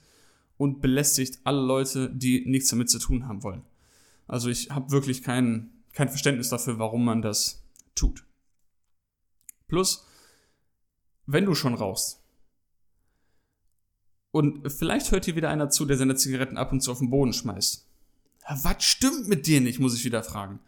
und 0.57 0.81
belästigt 0.81 1.39
alle 1.43 1.61
Leute, 1.61 2.09
die 2.09 2.45
nichts 2.45 2.69
damit 2.69 2.89
zu 2.89 2.99
tun 2.99 3.27
haben 3.27 3.43
wollen. 3.43 3.63
Also 4.27 4.49
ich 4.49 4.71
habe 4.71 4.91
wirklich 4.91 5.23
kein, 5.23 5.69
kein 5.93 6.09
Verständnis 6.09 6.49
dafür, 6.49 6.79
warum 6.79 7.03
man 7.03 7.21
das 7.21 7.63
tut. 7.93 8.23
Plus, 9.67 10.05
wenn 11.25 11.45
du 11.45 11.55
schon 11.55 11.73
rauchst, 11.73 12.19
und 14.33 14.71
vielleicht 14.71 15.11
hört 15.11 15.25
hier 15.25 15.35
wieder 15.35 15.49
einer 15.49 15.69
zu, 15.69 15.85
der 15.85 15.97
seine 15.97 16.15
Zigaretten 16.15 16.55
ab 16.55 16.71
und 16.71 16.79
zu 16.79 16.91
auf 16.91 16.99
den 16.99 17.09
Boden 17.09 17.33
schmeißt 17.33 17.85
was 18.49 18.83
stimmt 18.83 19.27
mit 19.27 19.47
dir 19.47 19.61
nicht, 19.61 19.79
muss 19.79 19.95
ich 19.95 20.05
wieder 20.05 20.23
fragen. 20.23 20.59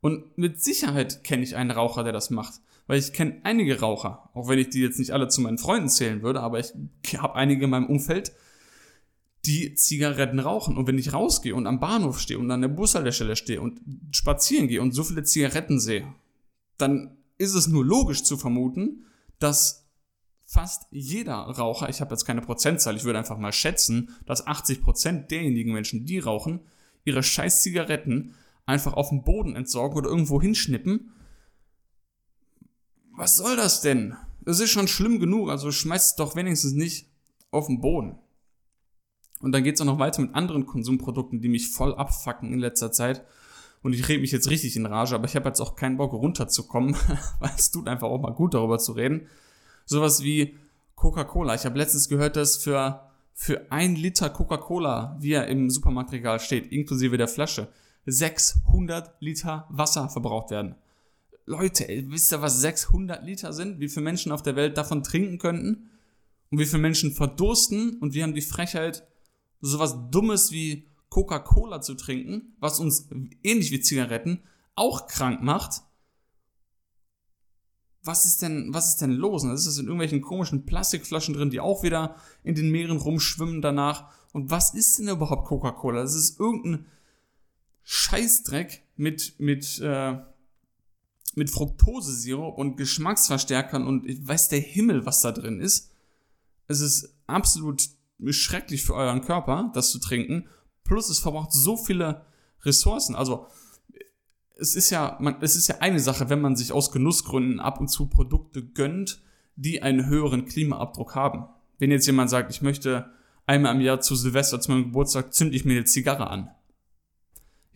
Und 0.00 0.36
mit 0.38 0.62
Sicherheit 0.62 1.24
kenne 1.24 1.42
ich 1.42 1.56
einen 1.56 1.70
Raucher, 1.70 2.04
der 2.04 2.12
das 2.12 2.30
macht. 2.30 2.60
Weil 2.86 2.98
ich 2.98 3.12
kenne 3.12 3.40
einige 3.42 3.80
Raucher, 3.80 4.30
auch 4.34 4.48
wenn 4.48 4.58
ich 4.58 4.70
die 4.70 4.80
jetzt 4.80 4.98
nicht 4.98 5.10
alle 5.10 5.28
zu 5.28 5.40
meinen 5.40 5.58
Freunden 5.58 5.88
zählen 5.88 6.22
würde, 6.22 6.40
aber 6.40 6.60
ich 6.60 6.72
habe 7.18 7.34
einige 7.34 7.64
in 7.64 7.70
meinem 7.70 7.86
Umfeld, 7.86 8.32
die 9.44 9.74
Zigaretten 9.74 10.38
rauchen. 10.38 10.76
Und 10.76 10.86
wenn 10.86 10.98
ich 10.98 11.12
rausgehe 11.12 11.54
und 11.54 11.66
am 11.66 11.80
Bahnhof 11.80 12.20
stehe 12.20 12.38
und 12.38 12.50
an 12.50 12.60
der 12.60 12.68
Bushaltestelle 12.68 13.36
stehe 13.36 13.60
und 13.60 13.80
spazieren 14.12 14.68
gehe 14.68 14.82
und 14.82 14.92
so 14.92 15.02
viele 15.02 15.24
Zigaretten 15.24 15.80
sehe, 15.80 16.06
dann 16.78 17.16
ist 17.38 17.54
es 17.54 17.66
nur 17.66 17.84
logisch 17.84 18.22
zu 18.22 18.36
vermuten, 18.36 19.04
dass 19.38 19.86
fast 20.44 20.86
jeder 20.90 21.34
Raucher, 21.34 21.88
ich 21.88 22.00
habe 22.00 22.14
jetzt 22.14 22.24
keine 22.24 22.40
Prozentzahl, 22.40 22.96
ich 22.96 23.04
würde 23.04 23.18
einfach 23.18 23.38
mal 23.38 23.52
schätzen, 23.52 24.10
dass 24.26 24.46
80 24.46 24.82
Prozent 24.82 25.30
derjenigen 25.30 25.72
Menschen, 25.72 26.06
die 26.06 26.18
rauchen, 26.18 26.60
ihre 27.04 27.22
scheiß 27.22 27.62
Zigaretten 27.62 28.34
einfach 28.66 28.94
auf 28.94 29.08
den 29.08 29.24
Boden 29.24 29.56
entsorgen 29.56 29.96
oder 29.96 30.08
irgendwo 30.08 30.40
hinschnippen. 30.40 31.12
Was 33.16 33.36
soll 33.36 33.56
das 33.56 33.80
denn? 33.80 34.16
Das 34.42 34.60
ist 34.60 34.70
schon 34.70 34.88
schlimm 34.88 35.18
genug, 35.18 35.48
also 35.48 35.72
schmeißt 35.72 36.10
es 36.10 36.16
doch 36.16 36.36
wenigstens 36.36 36.72
nicht 36.72 37.10
auf 37.50 37.66
den 37.66 37.80
Boden. 37.80 38.18
Und 39.40 39.52
dann 39.52 39.64
geht 39.64 39.76
es 39.76 39.80
auch 39.80 39.86
noch 39.86 39.98
weiter 39.98 40.22
mit 40.22 40.34
anderen 40.34 40.66
Konsumprodukten, 40.66 41.40
die 41.40 41.48
mich 41.48 41.68
voll 41.70 41.94
abfacken 41.94 42.52
in 42.52 42.58
letzter 42.58 42.92
Zeit. 42.92 43.24
Und 43.82 43.92
ich 43.92 44.08
rede 44.08 44.20
mich 44.20 44.32
jetzt 44.32 44.50
richtig 44.50 44.76
in 44.76 44.86
Rage, 44.86 45.14
aber 45.14 45.26
ich 45.26 45.36
habe 45.36 45.48
jetzt 45.48 45.60
auch 45.60 45.76
keinen 45.76 45.96
Bock 45.96 46.12
runterzukommen, 46.12 46.96
weil 47.38 47.52
es 47.56 47.70
tut 47.70 47.88
einfach 47.88 48.08
auch 48.08 48.20
mal 48.20 48.32
gut 48.32 48.54
darüber 48.54 48.78
zu 48.78 48.92
reden. 48.92 49.28
Sowas 49.84 50.22
wie 50.22 50.58
Coca-Cola. 50.94 51.54
Ich 51.54 51.64
habe 51.64 51.78
letztens 51.78 52.08
gehört, 52.08 52.36
dass 52.36 52.56
für 52.56 53.06
für 53.38 53.70
ein 53.70 53.96
Liter 53.96 54.30
Coca-Cola, 54.30 55.18
wie 55.20 55.32
er 55.32 55.46
im 55.46 55.68
Supermarktregal 55.68 56.40
steht, 56.40 56.72
inklusive 56.72 57.18
der 57.18 57.28
Flasche, 57.28 57.68
600 58.06 59.14
Liter 59.20 59.66
Wasser 59.70 60.08
verbraucht 60.08 60.50
werden. 60.50 60.76
Leute, 61.44 61.88
ey, 61.88 62.10
wisst 62.10 62.32
ihr, 62.32 62.42
was 62.42 62.60
600 62.60 63.24
Liter 63.24 63.52
sind? 63.52 63.78
Wie 63.78 63.88
viele 63.88 64.04
Menschen 64.04 64.32
auf 64.32 64.42
der 64.42 64.56
Welt 64.56 64.76
davon 64.76 65.02
trinken 65.02 65.38
könnten? 65.38 65.90
Und 66.50 66.58
wie 66.58 66.66
viele 66.66 66.82
Menschen 66.82 67.12
verdursten? 67.12 67.98
Und 67.98 68.14
wir 68.14 68.22
haben 68.22 68.34
die 68.34 68.40
Frechheit, 68.40 69.06
sowas 69.60 69.96
Dummes 70.10 70.50
wie 70.50 70.88
Coca-Cola 71.08 71.80
zu 71.80 71.94
trinken, 71.94 72.56
was 72.58 72.80
uns 72.80 73.08
ähnlich 73.42 73.70
wie 73.70 73.80
Zigaretten 73.80 74.42
auch 74.74 75.06
krank 75.06 75.42
macht 75.42 75.82
was 78.06 78.24
ist 78.24 78.42
denn, 78.42 78.72
was 78.72 78.88
ist 78.88 79.00
denn 79.00 79.10
los? 79.10 79.42
Und 79.42 79.50
das 79.50 79.66
ist 79.66 79.78
in 79.78 79.86
irgendwelchen 79.86 80.20
komischen 80.20 80.64
Plastikflaschen 80.64 81.34
drin, 81.34 81.50
die 81.50 81.60
auch 81.60 81.82
wieder 81.82 82.16
in 82.44 82.54
den 82.54 82.70
Meeren 82.70 82.98
rumschwimmen 82.98 83.60
danach. 83.60 84.10
Und 84.32 84.50
was 84.50 84.74
ist 84.74 84.98
denn 84.98 85.08
überhaupt 85.08 85.46
Coca-Cola? 85.46 86.02
Das 86.02 86.14
ist 86.14 86.38
irgendein 86.38 86.86
Scheißdreck 87.88 88.82
mit, 88.96 89.38
mit, 89.38 89.78
äh, 89.78 90.18
mit 91.36 91.50
Fructosesirup 91.50 92.58
und 92.58 92.76
Geschmacksverstärkern 92.76 93.86
und 93.86 94.06
ich 94.06 94.26
weiß 94.26 94.48
der 94.48 94.58
Himmel, 94.58 95.06
was 95.06 95.20
da 95.20 95.30
drin 95.30 95.60
ist. 95.60 95.92
Es 96.66 96.80
ist 96.80 97.14
absolut 97.28 97.88
schrecklich 98.28 98.84
für 98.84 98.94
euren 98.94 99.20
Körper, 99.20 99.70
das 99.72 99.92
zu 99.92 100.00
trinken. 100.00 100.48
Plus 100.82 101.08
es 101.08 101.20
verbraucht 101.20 101.52
so 101.52 101.76
viele 101.76 102.26
Ressourcen. 102.62 103.14
Also 103.14 103.46
es 104.58 104.74
ist 104.74 104.90
ja, 104.90 105.16
man, 105.20 105.36
es 105.40 105.54
ist 105.54 105.68
ja 105.68 105.76
eine 105.78 106.00
Sache, 106.00 106.28
wenn 106.28 106.40
man 106.40 106.56
sich 106.56 106.72
aus 106.72 106.90
Genussgründen 106.90 107.60
ab 107.60 107.78
und 107.78 107.86
zu 107.86 108.08
Produkte 108.08 108.64
gönnt, 108.64 109.22
die 109.54 109.82
einen 109.82 110.06
höheren 110.06 110.46
Klimaabdruck 110.46 111.14
haben. 111.14 111.46
Wenn 111.78 111.92
jetzt 111.92 112.06
jemand 112.06 112.30
sagt, 112.30 112.50
ich 112.50 112.62
möchte 112.62 113.12
einmal 113.46 113.76
im 113.76 113.80
Jahr 113.80 114.00
zu 114.00 114.16
Silvester, 114.16 114.60
zu 114.60 114.72
meinem 114.72 114.84
Geburtstag, 114.86 115.32
zünde 115.32 115.54
ich 115.54 115.64
mir 115.64 115.74
eine 115.74 115.84
Zigarre 115.84 116.28
an. 116.28 116.50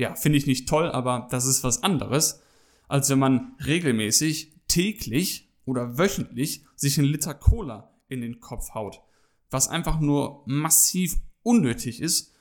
Ja, 0.00 0.14
finde 0.14 0.38
ich 0.38 0.46
nicht 0.46 0.66
toll, 0.66 0.90
aber 0.90 1.28
das 1.30 1.44
ist 1.44 1.62
was 1.62 1.82
anderes, 1.82 2.40
als 2.88 3.10
wenn 3.10 3.18
man 3.18 3.54
regelmäßig, 3.66 4.54
täglich 4.66 5.52
oder 5.66 5.98
wöchentlich 5.98 6.64
sich 6.74 6.98
einen 6.98 7.08
Liter 7.08 7.34
Cola 7.34 7.92
in 8.08 8.22
den 8.22 8.40
Kopf 8.40 8.72
haut. 8.72 9.02
Was 9.50 9.68
einfach 9.68 10.00
nur 10.00 10.42
massiv 10.46 11.18
unnötig 11.42 12.00
ist 12.00 12.32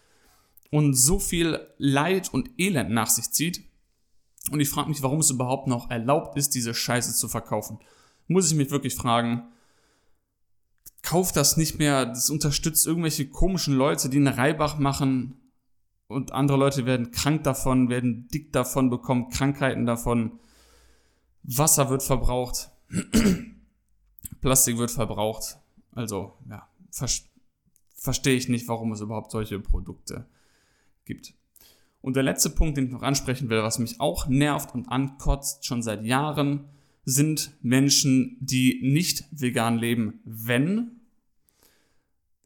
und 0.72 0.93
so 0.93 1.19
viel 1.19 1.60
Leid 1.78 2.34
und 2.34 2.50
Elend 2.58 2.91
nach 2.91 3.10
sich 3.10 3.30
zieht. 3.32 3.65
Und 4.52 4.62
ich 4.62 4.69
frage 4.69 4.88
mich, 4.88 5.04
warum 5.04 5.19
es 5.19 5.30
überhaupt 5.30 5.67
noch 5.67 5.91
erlaubt 5.91 6.38
ist, 6.38 6.56
diese 6.56 6.74
Scheiße 6.74 7.13
zu 7.13 7.28
verkaufen. 7.28 7.80
Muss 8.30 8.50
ich 8.50 8.56
mich 8.56 8.72
wirklich 8.72 8.95
fragen, 8.95 9.50
kauft 11.02 11.36
das 11.36 11.58
nicht 11.58 11.78
mehr, 11.78 12.06
das 12.06 12.30
unterstützt 12.30 12.88
irgendwelche 12.88 13.28
komischen 13.28 13.76
Leute, 13.76 14.08
die 14.08 14.15
einen 14.15 14.28
Reibach 14.30 14.80
machen 14.80 15.36
und 16.10 16.34
andere 16.34 16.58
Leute 16.58 16.88
werden 16.88 17.12
krank 17.12 17.43
davon, 17.43 17.89
werden 17.89 18.28
dick 18.30 18.52
davon, 18.52 18.89
bekommen 18.89 19.30
Krankheiten 19.30 19.86
davon. 19.86 20.39
Wasser 21.43 21.89
wird 21.91 22.02
verbraucht, 22.02 22.72
Plastik 24.41 24.80
wird 24.80 24.91
verbraucht. 24.91 25.60
Also, 25.91 26.34
ja, 26.50 26.67
ver 26.91 27.08
verstehe 27.93 28.36
ich 28.36 28.50
nicht, 28.50 28.67
warum 28.67 28.93
es 28.93 29.02
überhaupt 29.02 29.30
solche 29.30 29.60
Produkte 29.60 30.26
gibt. 31.06 31.34
Und 32.02 32.15
der 32.15 32.24
letzte 32.24 32.50
Punkt, 32.50 32.78
den 32.78 32.86
ich 32.86 32.91
noch 32.91 33.04
ansprechen 33.04 33.50
will, 33.50 33.62
was 33.62 33.78
mich 33.78 34.00
auch 34.00 34.28
nervt 34.28 34.74
und 34.74 34.88
ankotzt 34.88 35.65
schon 35.65 35.84
seit 35.84 36.06
Jahren, 36.06 36.69
sind 37.04 37.52
Menschen, 37.62 38.38
die 38.39 38.80
nicht 38.82 39.26
vegan 39.32 39.78
leben, 39.78 40.22
wenn 40.24 41.02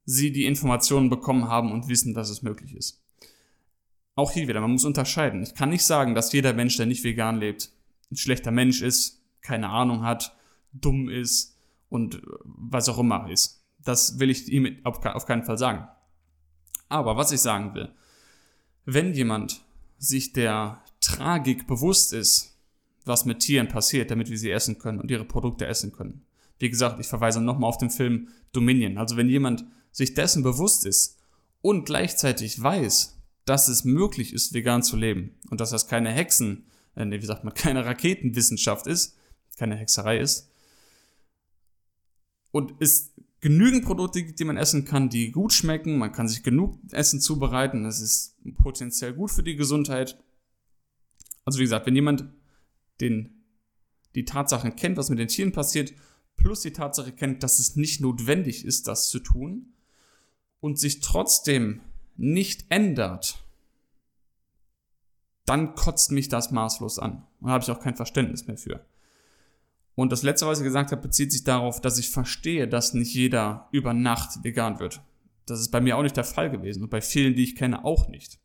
sie 0.05 0.31
die 0.31 0.45
Informationen 0.45 1.09
bekommen 1.09 1.47
haben 1.47 1.71
und 1.71 1.87
wissen, 1.87 2.13
dass 2.13 2.29
es 2.29 2.41
möglich 2.41 2.75
ist. 2.75 3.02
Auch 4.15 4.31
hier 4.31 4.47
wieder, 4.47 4.61
man 4.61 4.71
muss 4.71 4.85
unterscheiden. 4.85 5.43
Ich 5.43 5.55
kann 5.55 5.69
nicht 5.69 5.85
sagen, 5.85 6.13
dass 6.13 6.33
jeder 6.33 6.53
Mensch, 6.53 6.77
der 6.77 6.85
nicht 6.85 7.03
vegan 7.03 7.37
lebt, 7.37 7.71
ein 8.11 8.17
schlechter 8.17 8.51
Mensch 8.51 8.81
ist, 8.81 9.21
keine 9.41 9.69
Ahnung 9.69 10.03
hat, 10.03 10.35
dumm 10.71 11.09
ist 11.09 11.57
und 11.89 12.21
was 12.43 12.89
auch 12.89 12.99
immer 12.99 13.29
ist. 13.29 13.63
Das 13.79 14.19
will 14.19 14.29
ich 14.29 14.47
ihm 14.49 14.77
auf 14.83 15.01
keinen 15.01 15.43
Fall 15.43 15.57
sagen. 15.57 15.87
Aber 16.89 17.17
was 17.17 17.31
ich 17.31 17.41
sagen 17.41 17.73
will, 17.73 17.91
wenn 18.85 19.13
jemand 19.13 19.65
sich 19.97 20.33
der 20.33 20.83
Tragik 21.01 21.67
bewusst 21.67 22.13
ist, 22.13 22.57
was 23.05 23.25
mit 23.25 23.39
Tieren 23.39 23.67
passiert, 23.67 24.11
damit 24.11 24.29
wir 24.29 24.37
sie 24.37 24.51
essen 24.51 24.77
können 24.77 24.99
und 24.99 25.11
ihre 25.11 25.25
Produkte 25.25 25.65
essen 25.65 25.91
können. 25.91 26.25
Wie 26.59 26.69
gesagt, 26.69 26.99
ich 26.99 27.07
verweise 27.07 27.41
nochmal 27.41 27.67
auf 27.67 27.77
den 27.77 27.89
Film 27.89 28.29
Dominion. 28.53 28.97
Also 28.97 29.17
wenn 29.17 29.27
jemand 29.27 29.65
sich 29.91 30.13
dessen 30.13 30.43
bewusst 30.43 30.85
ist 30.85 31.17
und 31.61 31.85
gleichzeitig 31.85 32.61
weiß, 32.61 33.21
dass 33.45 33.67
es 33.67 33.83
möglich 33.83 34.33
ist, 34.33 34.53
vegan 34.53 34.83
zu 34.83 34.95
leben 34.95 35.37
und 35.49 35.59
dass 35.61 35.71
das 35.71 35.87
keine 35.87 36.11
Hexen, 36.11 36.65
äh, 36.95 37.09
wie 37.09 37.25
sagt 37.25 37.43
man, 37.43 37.53
keine 37.55 37.85
Raketenwissenschaft 37.85 38.87
ist, 38.87 39.17
keine 39.57 39.75
Hexerei 39.75 40.19
ist 40.19 40.49
und 42.53 42.75
es 42.79 43.13
genügend 43.41 43.83
Produkte 43.83 44.23
gibt, 44.23 44.39
die 44.39 44.45
man 44.45 44.57
essen 44.57 44.85
kann, 44.85 45.09
die 45.09 45.31
gut 45.31 45.51
schmecken. 45.51 45.97
Man 45.97 46.13
kann 46.13 46.29
sich 46.29 46.43
genug 46.43 46.79
Essen 46.91 47.19
zubereiten. 47.19 47.83
Das 47.83 47.99
ist 47.99 48.37
potenziell 48.61 49.13
gut 49.13 49.31
für 49.31 49.43
die 49.43 49.55
Gesundheit. 49.55 50.17
Also 51.43 51.59
wie 51.59 51.63
gesagt, 51.63 51.85
wenn 51.87 51.95
jemand 51.95 52.25
den, 53.01 53.43
die 54.15 54.23
Tatsachen 54.23 54.75
kennt, 54.75 54.97
was 54.97 55.09
mit 55.09 55.19
den 55.19 55.27
Tieren 55.27 55.51
passiert, 55.51 55.93
plus 56.37 56.61
die 56.61 56.71
Tatsache 56.71 57.11
kennt, 57.11 57.43
dass 57.43 57.59
es 57.59 57.75
nicht 57.75 58.01
notwendig 58.01 58.63
ist, 58.65 58.87
das 58.87 59.09
zu 59.09 59.19
tun 59.19 59.73
und 60.59 60.79
sich 60.79 61.01
trotzdem 61.01 61.81
nicht 62.15 62.65
ändert, 62.69 63.43
dann 65.45 65.75
kotzt 65.75 66.11
mich 66.11 66.29
das 66.29 66.51
maßlos 66.51 66.99
an. 66.99 67.23
Und 67.39 67.47
da 67.47 67.53
habe 67.53 67.63
ich 67.63 67.71
auch 67.71 67.79
kein 67.79 67.95
Verständnis 67.95 68.47
mehr 68.47 68.57
für. 68.57 68.85
Und 69.95 70.11
das 70.11 70.23
letzte, 70.23 70.47
was 70.47 70.59
ich 70.59 70.63
gesagt 70.63 70.91
habe, 70.91 71.01
bezieht 71.01 71.31
sich 71.31 71.43
darauf, 71.43 71.81
dass 71.81 71.99
ich 71.99 72.09
verstehe, 72.09 72.67
dass 72.67 72.93
nicht 72.93 73.13
jeder 73.13 73.67
über 73.71 73.93
Nacht 73.93 74.43
vegan 74.43 74.79
wird. 74.79 75.01
Das 75.45 75.59
ist 75.59 75.69
bei 75.69 75.81
mir 75.81 75.97
auch 75.97 76.03
nicht 76.03 76.17
der 76.17 76.23
Fall 76.23 76.49
gewesen 76.49 76.83
und 76.83 76.89
bei 76.89 77.01
vielen, 77.01 77.35
die 77.35 77.43
ich 77.43 77.55
kenne, 77.55 77.83
auch 77.83 78.07
nicht. 78.07 78.39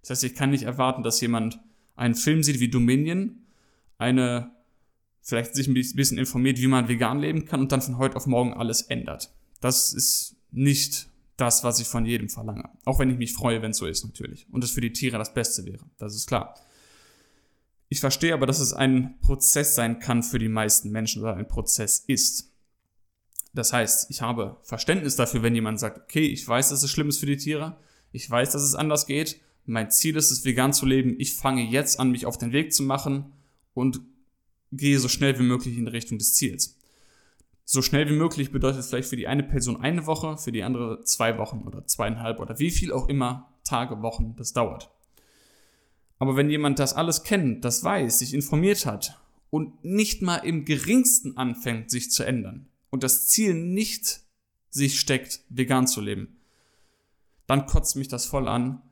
Das 0.00 0.10
heißt, 0.10 0.24
ich 0.24 0.34
kann 0.34 0.50
nicht 0.50 0.64
erwarten, 0.64 1.02
dass 1.02 1.20
jemand 1.20 1.60
einen 1.94 2.14
Film 2.14 2.42
sieht 2.42 2.60
wie 2.60 2.68
Dominion, 2.68 3.46
eine, 3.98 4.50
vielleicht 5.22 5.54
sich 5.54 5.68
ein 5.68 5.74
bisschen 5.74 6.18
informiert, 6.18 6.58
wie 6.58 6.66
man 6.66 6.88
vegan 6.88 7.20
leben 7.20 7.44
kann 7.44 7.60
und 7.60 7.72
dann 7.72 7.82
von 7.82 7.98
heute 7.98 8.16
auf 8.16 8.26
morgen 8.26 8.52
alles 8.52 8.82
ändert. 8.82 9.32
Das 9.60 9.92
ist 9.92 10.36
nicht 10.50 11.09
das, 11.40 11.64
was 11.64 11.80
ich 11.80 11.88
von 11.88 12.04
jedem 12.04 12.28
verlange. 12.28 12.68
Auch 12.84 12.98
wenn 12.98 13.10
ich 13.10 13.16
mich 13.16 13.32
freue, 13.32 13.62
wenn 13.62 13.70
es 13.70 13.78
so 13.78 13.86
ist, 13.86 14.04
natürlich. 14.04 14.46
Und 14.50 14.62
es 14.62 14.70
für 14.70 14.80
die 14.80 14.92
Tiere 14.92 15.18
das 15.18 15.32
Beste 15.32 15.64
wäre. 15.64 15.84
Das 15.98 16.14
ist 16.14 16.26
klar. 16.26 16.54
Ich 17.88 18.00
verstehe 18.00 18.34
aber, 18.34 18.46
dass 18.46 18.60
es 18.60 18.72
ein 18.72 19.18
Prozess 19.20 19.74
sein 19.74 19.98
kann 19.98 20.22
für 20.22 20.38
die 20.38 20.48
meisten 20.48 20.90
Menschen 20.90 21.22
oder 21.22 21.36
ein 21.36 21.48
Prozess 21.48 22.04
ist. 22.06 22.52
Das 23.52 23.72
heißt, 23.72 24.10
ich 24.10 24.22
habe 24.22 24.58
Verständnis 24.62 25.16
dafür, 25.16 25.42
wenn 25.42 25.54
jemand 25.54 25.80
sagt, 25.80 25.98
okay, 25.98 26.26
ich 26.26 26.46
weiß, 26.46 26.68
dass 26.68 26.82
es 26.82 26.90
schlimm 26.90 27.08
ist 27.08 27.18
für 27.18 27.26
die 27.26 27.36
Tiere, 27.36 27.78
ich 28.12 28.30
weiß, 28.30 28.52
dass 28.52 28.62
es 28.62 28.76
anders 28.76 29.06
geht, 29.06 29.40
mein 29.66 29.90
Ziel 29.90 30.16
ist 30.16 30.30
es, 30.30 30.44
vegan 30.44 30.72
zu 30.72 30.86
leben, 30.86 31.16
ich 31.18 31.34
fange 31.34 31.62
jetzt 31.62 31.98
an, 31.98 32.10
mich 32.10 32.26
auf 32.26 32.38
den 32.38 32.52
Weg 32.52 32.72
zu 32.72 32.82
machen 32.82 33.32
und 33.74 34.00
gehe 34.72 34.98
so 34.98 35.08
schnell 35.08 35.38
wie 35.38 35.44
möglich 35.44 35.76
in 35.76 35.88
Richtung 35.88 36.18
des 36.18 36.34
Ziels. 36.34 36.78
So 37.72 37.82
schnell 37.82 38.08
wie 38.08 38.16
möglich 38.16 38.50
bedeutet 38.50 38.84
vielleicht 38.84 39.08
für 39.08 39.16
die 39.16 39.28
eine 39.28 39.44
Person 39.44 39.80
eine 39.80 40.04
Woche, 40.06 40.36
für 40.38 40.50
die 40.50 40.64
andere 40.64 41.04
zwei 41.04 41.38
Wochen 41.38 41.62
oder 41.68 41.86
zweieinhalb 41.86 42.40
oder 42.40 42.58
wie 42.58 42.72
viel 42.72 42.92
auch 42.92 43.08
immer 43.08 43.54
Tage, 43.62 44.02
Wochen 44.02 44.34
das 44.34 44.52
dauert. 44.52 44.90
Aber 46.18 46.34
wenn 46.34 46.50
jemand 46.50 46.80
das 46.80 46.94
alles 46.94 47.22
kennt, 47.22 47.64
das 47.64 47.84
weiß, 47.84 48.18
sich 48.18 48.34
informiert 48.34 48.86
hat 48.86 49.20
und 49.50 49.84
nicht 49.84 50.20
mal 50.20 50.38
im 50.38 50.64
geringsten 50.64 51.36
anfängt, 51.36 51.92
sich 51.92 52.10
zu 52.10 52.24
ändern 52.24 52.68
und 52.90 53.04
das 53.04 53.28
Ziel 53.28 53.54
nicht 53.54 54.22
sich 54.70 54.98
steckt, 54.98 55.44
vegan 55.48 55.86
zu 55.86 56.00
leben, 56.00 56.40
dann 57.46 57.66
kotzt 57.66 57.94
mich 57.94 58.08
das 58.08 58.26
voll 58.26 58.48
an, 58.48 58.82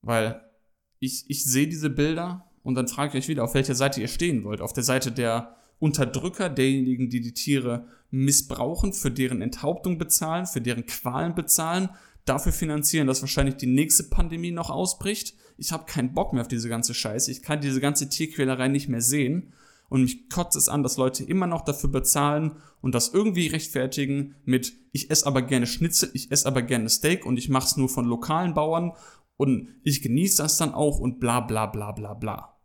weil 0.00 0.42
ich, 0.98 1.26
ich 1.28 1.44
sehe 1.44 1.68
diese 1.68 1.88
Bilder 1.88 2.50
und 2.64 2.74
dann 2.74 2.88
frage 2.88 3.16
ich 3.16 3.22
euch 3.22 3.28
wieder, 3.28 3.44
auf 3.44 3.54
welcher 3.54 3.76
Seite 3.76 4.00
ihr 4.00 4.08
stehen 4.08 4.42
wollt. 4.42 4.60
Auf 4.60 4.72
der 4.72 4.82
Seite 4.82 5.12
der 5.12 5.56
Unterdrücker, 5.82 6.48
derjenigen, 6.48 7.10
die 7.10 7.20
die 7.20 7.34
Tiere 7.34 7.86
missbrauchen, 8.10 8.92
für 8.92 9.10
deren 9.10 9.42
Enthauptung 9.42 9.98
bezahlen, 9.98 10.46
für 10.46 10.60
deren 10.60 10.86
Qualen 10.86 11.34
bezahlen, 11.34 11.90
dafür 12.24 12.52
finanzieren, 12.52 13.06
dass 13.06 13.20
wahrscheinlich 13.20 13.56
die 13.56 13.66
nächste 13.66 14.04
Pandemie 14.04 14.52
noch 14.52 14.70
ausbricht 14.70 15.34
ich 15.62 15.72
habe 15.72 15.84
keinen 15.84 16.12
Bock 16.12 16.32
mehr 16.32 16.42
auf 16.42 16.48
diese 16.48 16.68
ganze 16.68 16.94
Scheiße. 16.94 17.30
Ich 17.30 17.42
kann 17.42 17.60
diese 17.60 17.80
ganze 17.80 18.08
Tierquälerei 18.08 18.68
nicht 18.68 18.88
mehr 18.88 19.00
sehen. 19.00 19.52
Und 19.88 20.02
mich 20.02 20.30
kotzt 20.30 20.56
es 20.56 20.68
an, 20.68 20.82
dass 20.82 20.96
Leute 20.96 21.22
immer 21.22 21.46
noch 21.46 21.62
dafür 21.62 21.90
bezahlen 21.90 22.56
und 22.80 22.94
das 22.94 23.12
irgendwie 23.12 23.48
rechtfertigen 23.48 24.34
mit, 24.44 24.72
ich 24.90 25.10
esse 25.10 25.26
aber 25.26 25.42
gerne 25.42 25.66
Schnitzel, 25.66 26.10
ich 26.14 26.32
esse 26.32 26.46
aber 26.46 26.62
gerne 26.62 26.88
Steak 26.88 27.26
und 27.26 27.36
ich 27.36 27.50
mache 27.50 27.66
es 27.66 27.76
nur 27.76 27.90
von 27.90 28.06
lokalen 28.06 28.54
Bauern 28.54 28.92
und 29.36 29.68
ich 29.82 30.00
genieße 30.00 30.42
das 30.42 30.56
dann 30.56 30.72
auch 30.72 30.98
und 30.98 31.20
bla 31.20 31.40
bla 31.40 31.66
bla 31.66 31.92
bla 31.92 32.14
bla. 32.14 32.58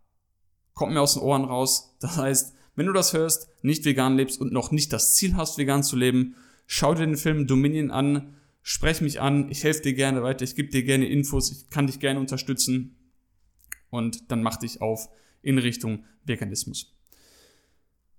Kommt 0.72 0.94
mir 0.94 1.02
aus 1.02 1.14
den 1.14 1.22
Ohren 1.22 1.44
raus. 1.44 1.96
Das 2.00 2.16
heißt, 2.16 2.54
wenn 2.78 2.86
du 2.86 2.92
das 2.92 3.12
hörst, 3.12 3.48
nicht 3.62 3.84
vegan 3.84 4.16
lebst 4.16 4.40
und 4.40 4.52
noch 4.52 4.70
nicht 4.70 4.92
das 4.92 5.16
Ziel 5.16 5.34
hast, 5.34 5.58
vegan 5.58 5.82
zu 5.82 5.96
leben, 5.96 6.36
schau 6.68 6.94
dir 6.94 7.06
den 7.06 7.16
Film 7.16 7.48
Dominion 7.48 7.90
an, 7.90 8.36
sprech 8.62 9.00
mich 9.00 9.20
an, 9.20 9.50
ich 9.50 9.64
helfe 9.64 9.82
dir 9.82 9.94
gerne 9.94 10.22
weiter, 10.22 10.44
ich 10.44 10.54
gebe 10.54 10.68
dir 10.68 10.84
gerne 10.84 11.08
Infos, 11.08 11.50
ich 11.50 11.70
kann 11.70 11.88
dich 11.88 11.98
gerne 11.98 12.20
unterstützen 12.20 12.94
und 13.90 14.30
dann 14.30 14.44
mach 14.44 14.58
dich 14.58 14.80
auf 14.80 15.08
in 15.42 15.58
Richtung 15.58 16.04
Veganismus. 16.24 16.94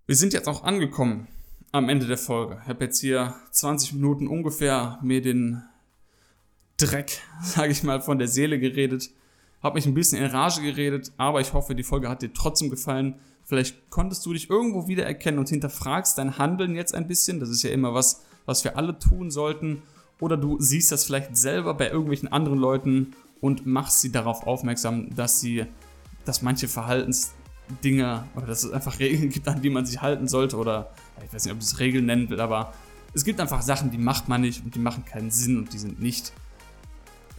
Wir 0.08 0.18
sind 0.18 0.34
jetzt 0.34 0.50
auch 0.50 0.66
angekommen 0.66 1.30
am 1.72 1.88
Ende 1.88 2.06
der 2.08 2.18
Folge. 2.18 2.60
Ich 2.62 2.68
habe 2.68 2.84
jetzt 2.84 3.00
hier 3.00 3.36
20 3.52 3.94
Minuten 3.94 4.28
ungefähr 4.28 5.00
mir 5.02 5.22
den 5.22 5.64
Dreck, 6.76 7.22
sage 7.42 7.72
ich 7.72 7.84
mal, 7.84 8.02
von 8.02 8.20
der 8.20 8.28
Seele 8.28 8.60
geredet, 8.60 9.10
habe 9.62 9.76
mich 9.76 9.86
ein 9.86 9.94
bisschen 9.94 10.22
in 10.24 10.30
Rage 10.30 10.62
geredet, 10.62 11.12
aber 11.18 11.42
ich 11.42 11.54
hoffe, 11.54 11.76
die 11.76 11.84
Folge 11.84 12.10
hat 12.10 12.22
dir 12.22 12.34
trotzdem 12.34 12.70
gefallen. 12.70 13.16
Vielleicht 13.44 13.90
konntest 13.90 14.26
du 14.26 14.34
dich 14.34 14.50
irgendwo 14.50 14.88
wiedererkennen 14.88 15.40
und 15.40 15.50
hinterfragst 15.50 16.18
dein 16.18 16.38
Handeln 16.38 16.76
jetzt 16.76 16.94
ein 16.94 17.08
bisschen. 17.08 17.40
Das 17.40 17.50
ist 17.50 17.64
ja 17.64 17.72
immer 17.72 17.94
was, 17.94 18.22
was 18.46 18.64
wir 18.64 18.78
alle 18.78 18.98
tun 19.00 19.32
sollten 19.32 19.82
oder 20.20 20.38
du 20.38 20.60
siehst 20.60 20.92
das 20.92 21.06
vielleicht 21.06 21.36
selber 21.36 21.74
bei 21.74 21.90
irgendwelchen 21.90 22.32
anderen 22.32 22.60
Leuten 22.60 23.14
und 23.42 23.66
machst 23.66 24.02
sie 24.02 24.12
darauf 24.12 24.46
aufmerksam, 24.46 25.16
dass 25.16 25.40
sie, 25.40 25.66
dass 26.26 26.42
manche 26.42 26.68
Verhaltensdinge 26.68 28.26
oder 28.36 28.48
dass 28.48 28.64
es 28.64 28.72
einfach 28.72 29.00
Regeln 29.00 29.30
gibt, 29.30 29.48
an 29.48 29.62
die 29.62 29.70
man 29.70 29.86
sich 29.86 30.02
halten 30.02 30.28
sollte 30.28 30.58
oder 30.58 30.92
ich 31.26 31.34
weiß 31.34 31.46
nicht, 31.46 31.54
ob 31.54 31.60
ich 31.60 31.66
es 31.66 31.80
Regeln 31.80 32.06
nennen 32.06 32.30
will, 32.30 32.42
aber 32.42 32.74
es 33.14 33.24
gibt 33.24 33.40
einfach 33.40 33.62
Sachen, 33.62 33.92
die 33.92 33.98
macht 33.98 34.28
man 34.28 34.42
nicht 34.42 34.64
und 34.64 34.76
die 34.76 34.80
machen 34.80 35.06
keinen 35.06 35.32
Sinn 35.32 35.58
und 35.58 35.74
die 35.74 35.80
sind 35.80 36.02
nicht 36.02 36.34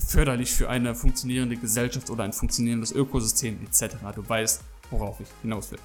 förderlich 0.00 0.52
für 0.52 0.68
eine 0.68 0.94
funktionierende 0.94 1.56
Gesellschaft 1.56 2.10
oder 2.10 2.24
ein 2.24 2.32
funktionierendes 2.32 2.92
Ökosystem 2.92 3.58
etc. 3.64 3.96
Du 4.14 4.28
weißt, 4.28 4.62
worauf 4.90 5.20
ich 5.20 5.28
hinaus 5.42 5.70
will. 5.70 5.78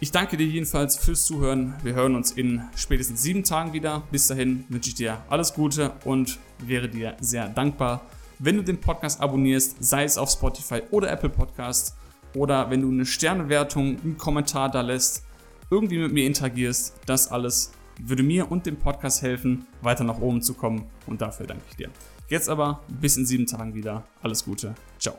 Ich 0.00 0.10
danke 0.10 0.36
dir 0.36 0.46
jedenfalls 0.46 0.96
fürs 0.96 1.24
Zuhören. 1.24 1.74
Wir 1.82 1.94
hören 1.94 2.14
uns 2.14 2.32
in 2.32 2.62
spätestens 2.76 3.22
sieben 3.22 3.42
Tagen 3.42 3.72
wieder. 3.72 4.02
Bis 4.10 4.26
dahin 4.26 4.64
wünsche 4.68 4.90
ich 4.90 4.96
dir 4.96 5.22
alles 5.30 5.54
Gute 5.54 5.92
und 6.04 6.38
wäre 6.58 6.88
dir 6.88 7.16
sehr 7.20 7.48
dankbar, 7.48 8.02
wenn 8.38 8.56
du 8.56 8.62
den 8.62 8.80
Podcast 8.80 9.20
abonnierst, 9.20 9.82
sei 9.82 10.04
es 10.04 10.18
auf 10.18 10.30
Spotify 10.30 10.82
oder 10.90 11.10
Apple 11.10 11.30
Podcast 11.30 11.96
oder 12.34 12.68
wenn 12.68 12.82
du 12.82 12.90
eine 12.90 13.06
Sternewertung, 13.06 13.98
einen 14.02 14.18
Kommentar 14.18 14.70
da 14.70 14.80
lässt, 14.80 15.22
irgendwie 15.70 15.98
mit 15.98 16.12
mir 16.12 16.26
interagierst. 16.26 16.94
Das 17.06 17.30
alles 17.30 17.72
würde 17.98 18.22
mir 18.22 18.50
und 18.50 18.66
dem 18.66 18.76
Podcast 18.76 19.22
helfen, 19.22 19.66
weiter 19.80 20.04
nach 20.04 20.18
oben 20.18 20.42
zu 20.42 20.54
kommen 20.54 20.86
und 21.06 21.20
dafür 21.20 21.46
danke 21.46 21.62
ich 21.70 21.76
dir. 21.76 21.90
Jetzt 22.28 22.48
aber 22.48 22.80
bis 22.88 23.16
in 23.16 23.26
sieben 23.26 23.46
Tagen 23.46 23.74
wieder. 23.74 24.04
Alles 24.22 24.44
Gute. 24.44 24.74
Ciao. 24.98 25.18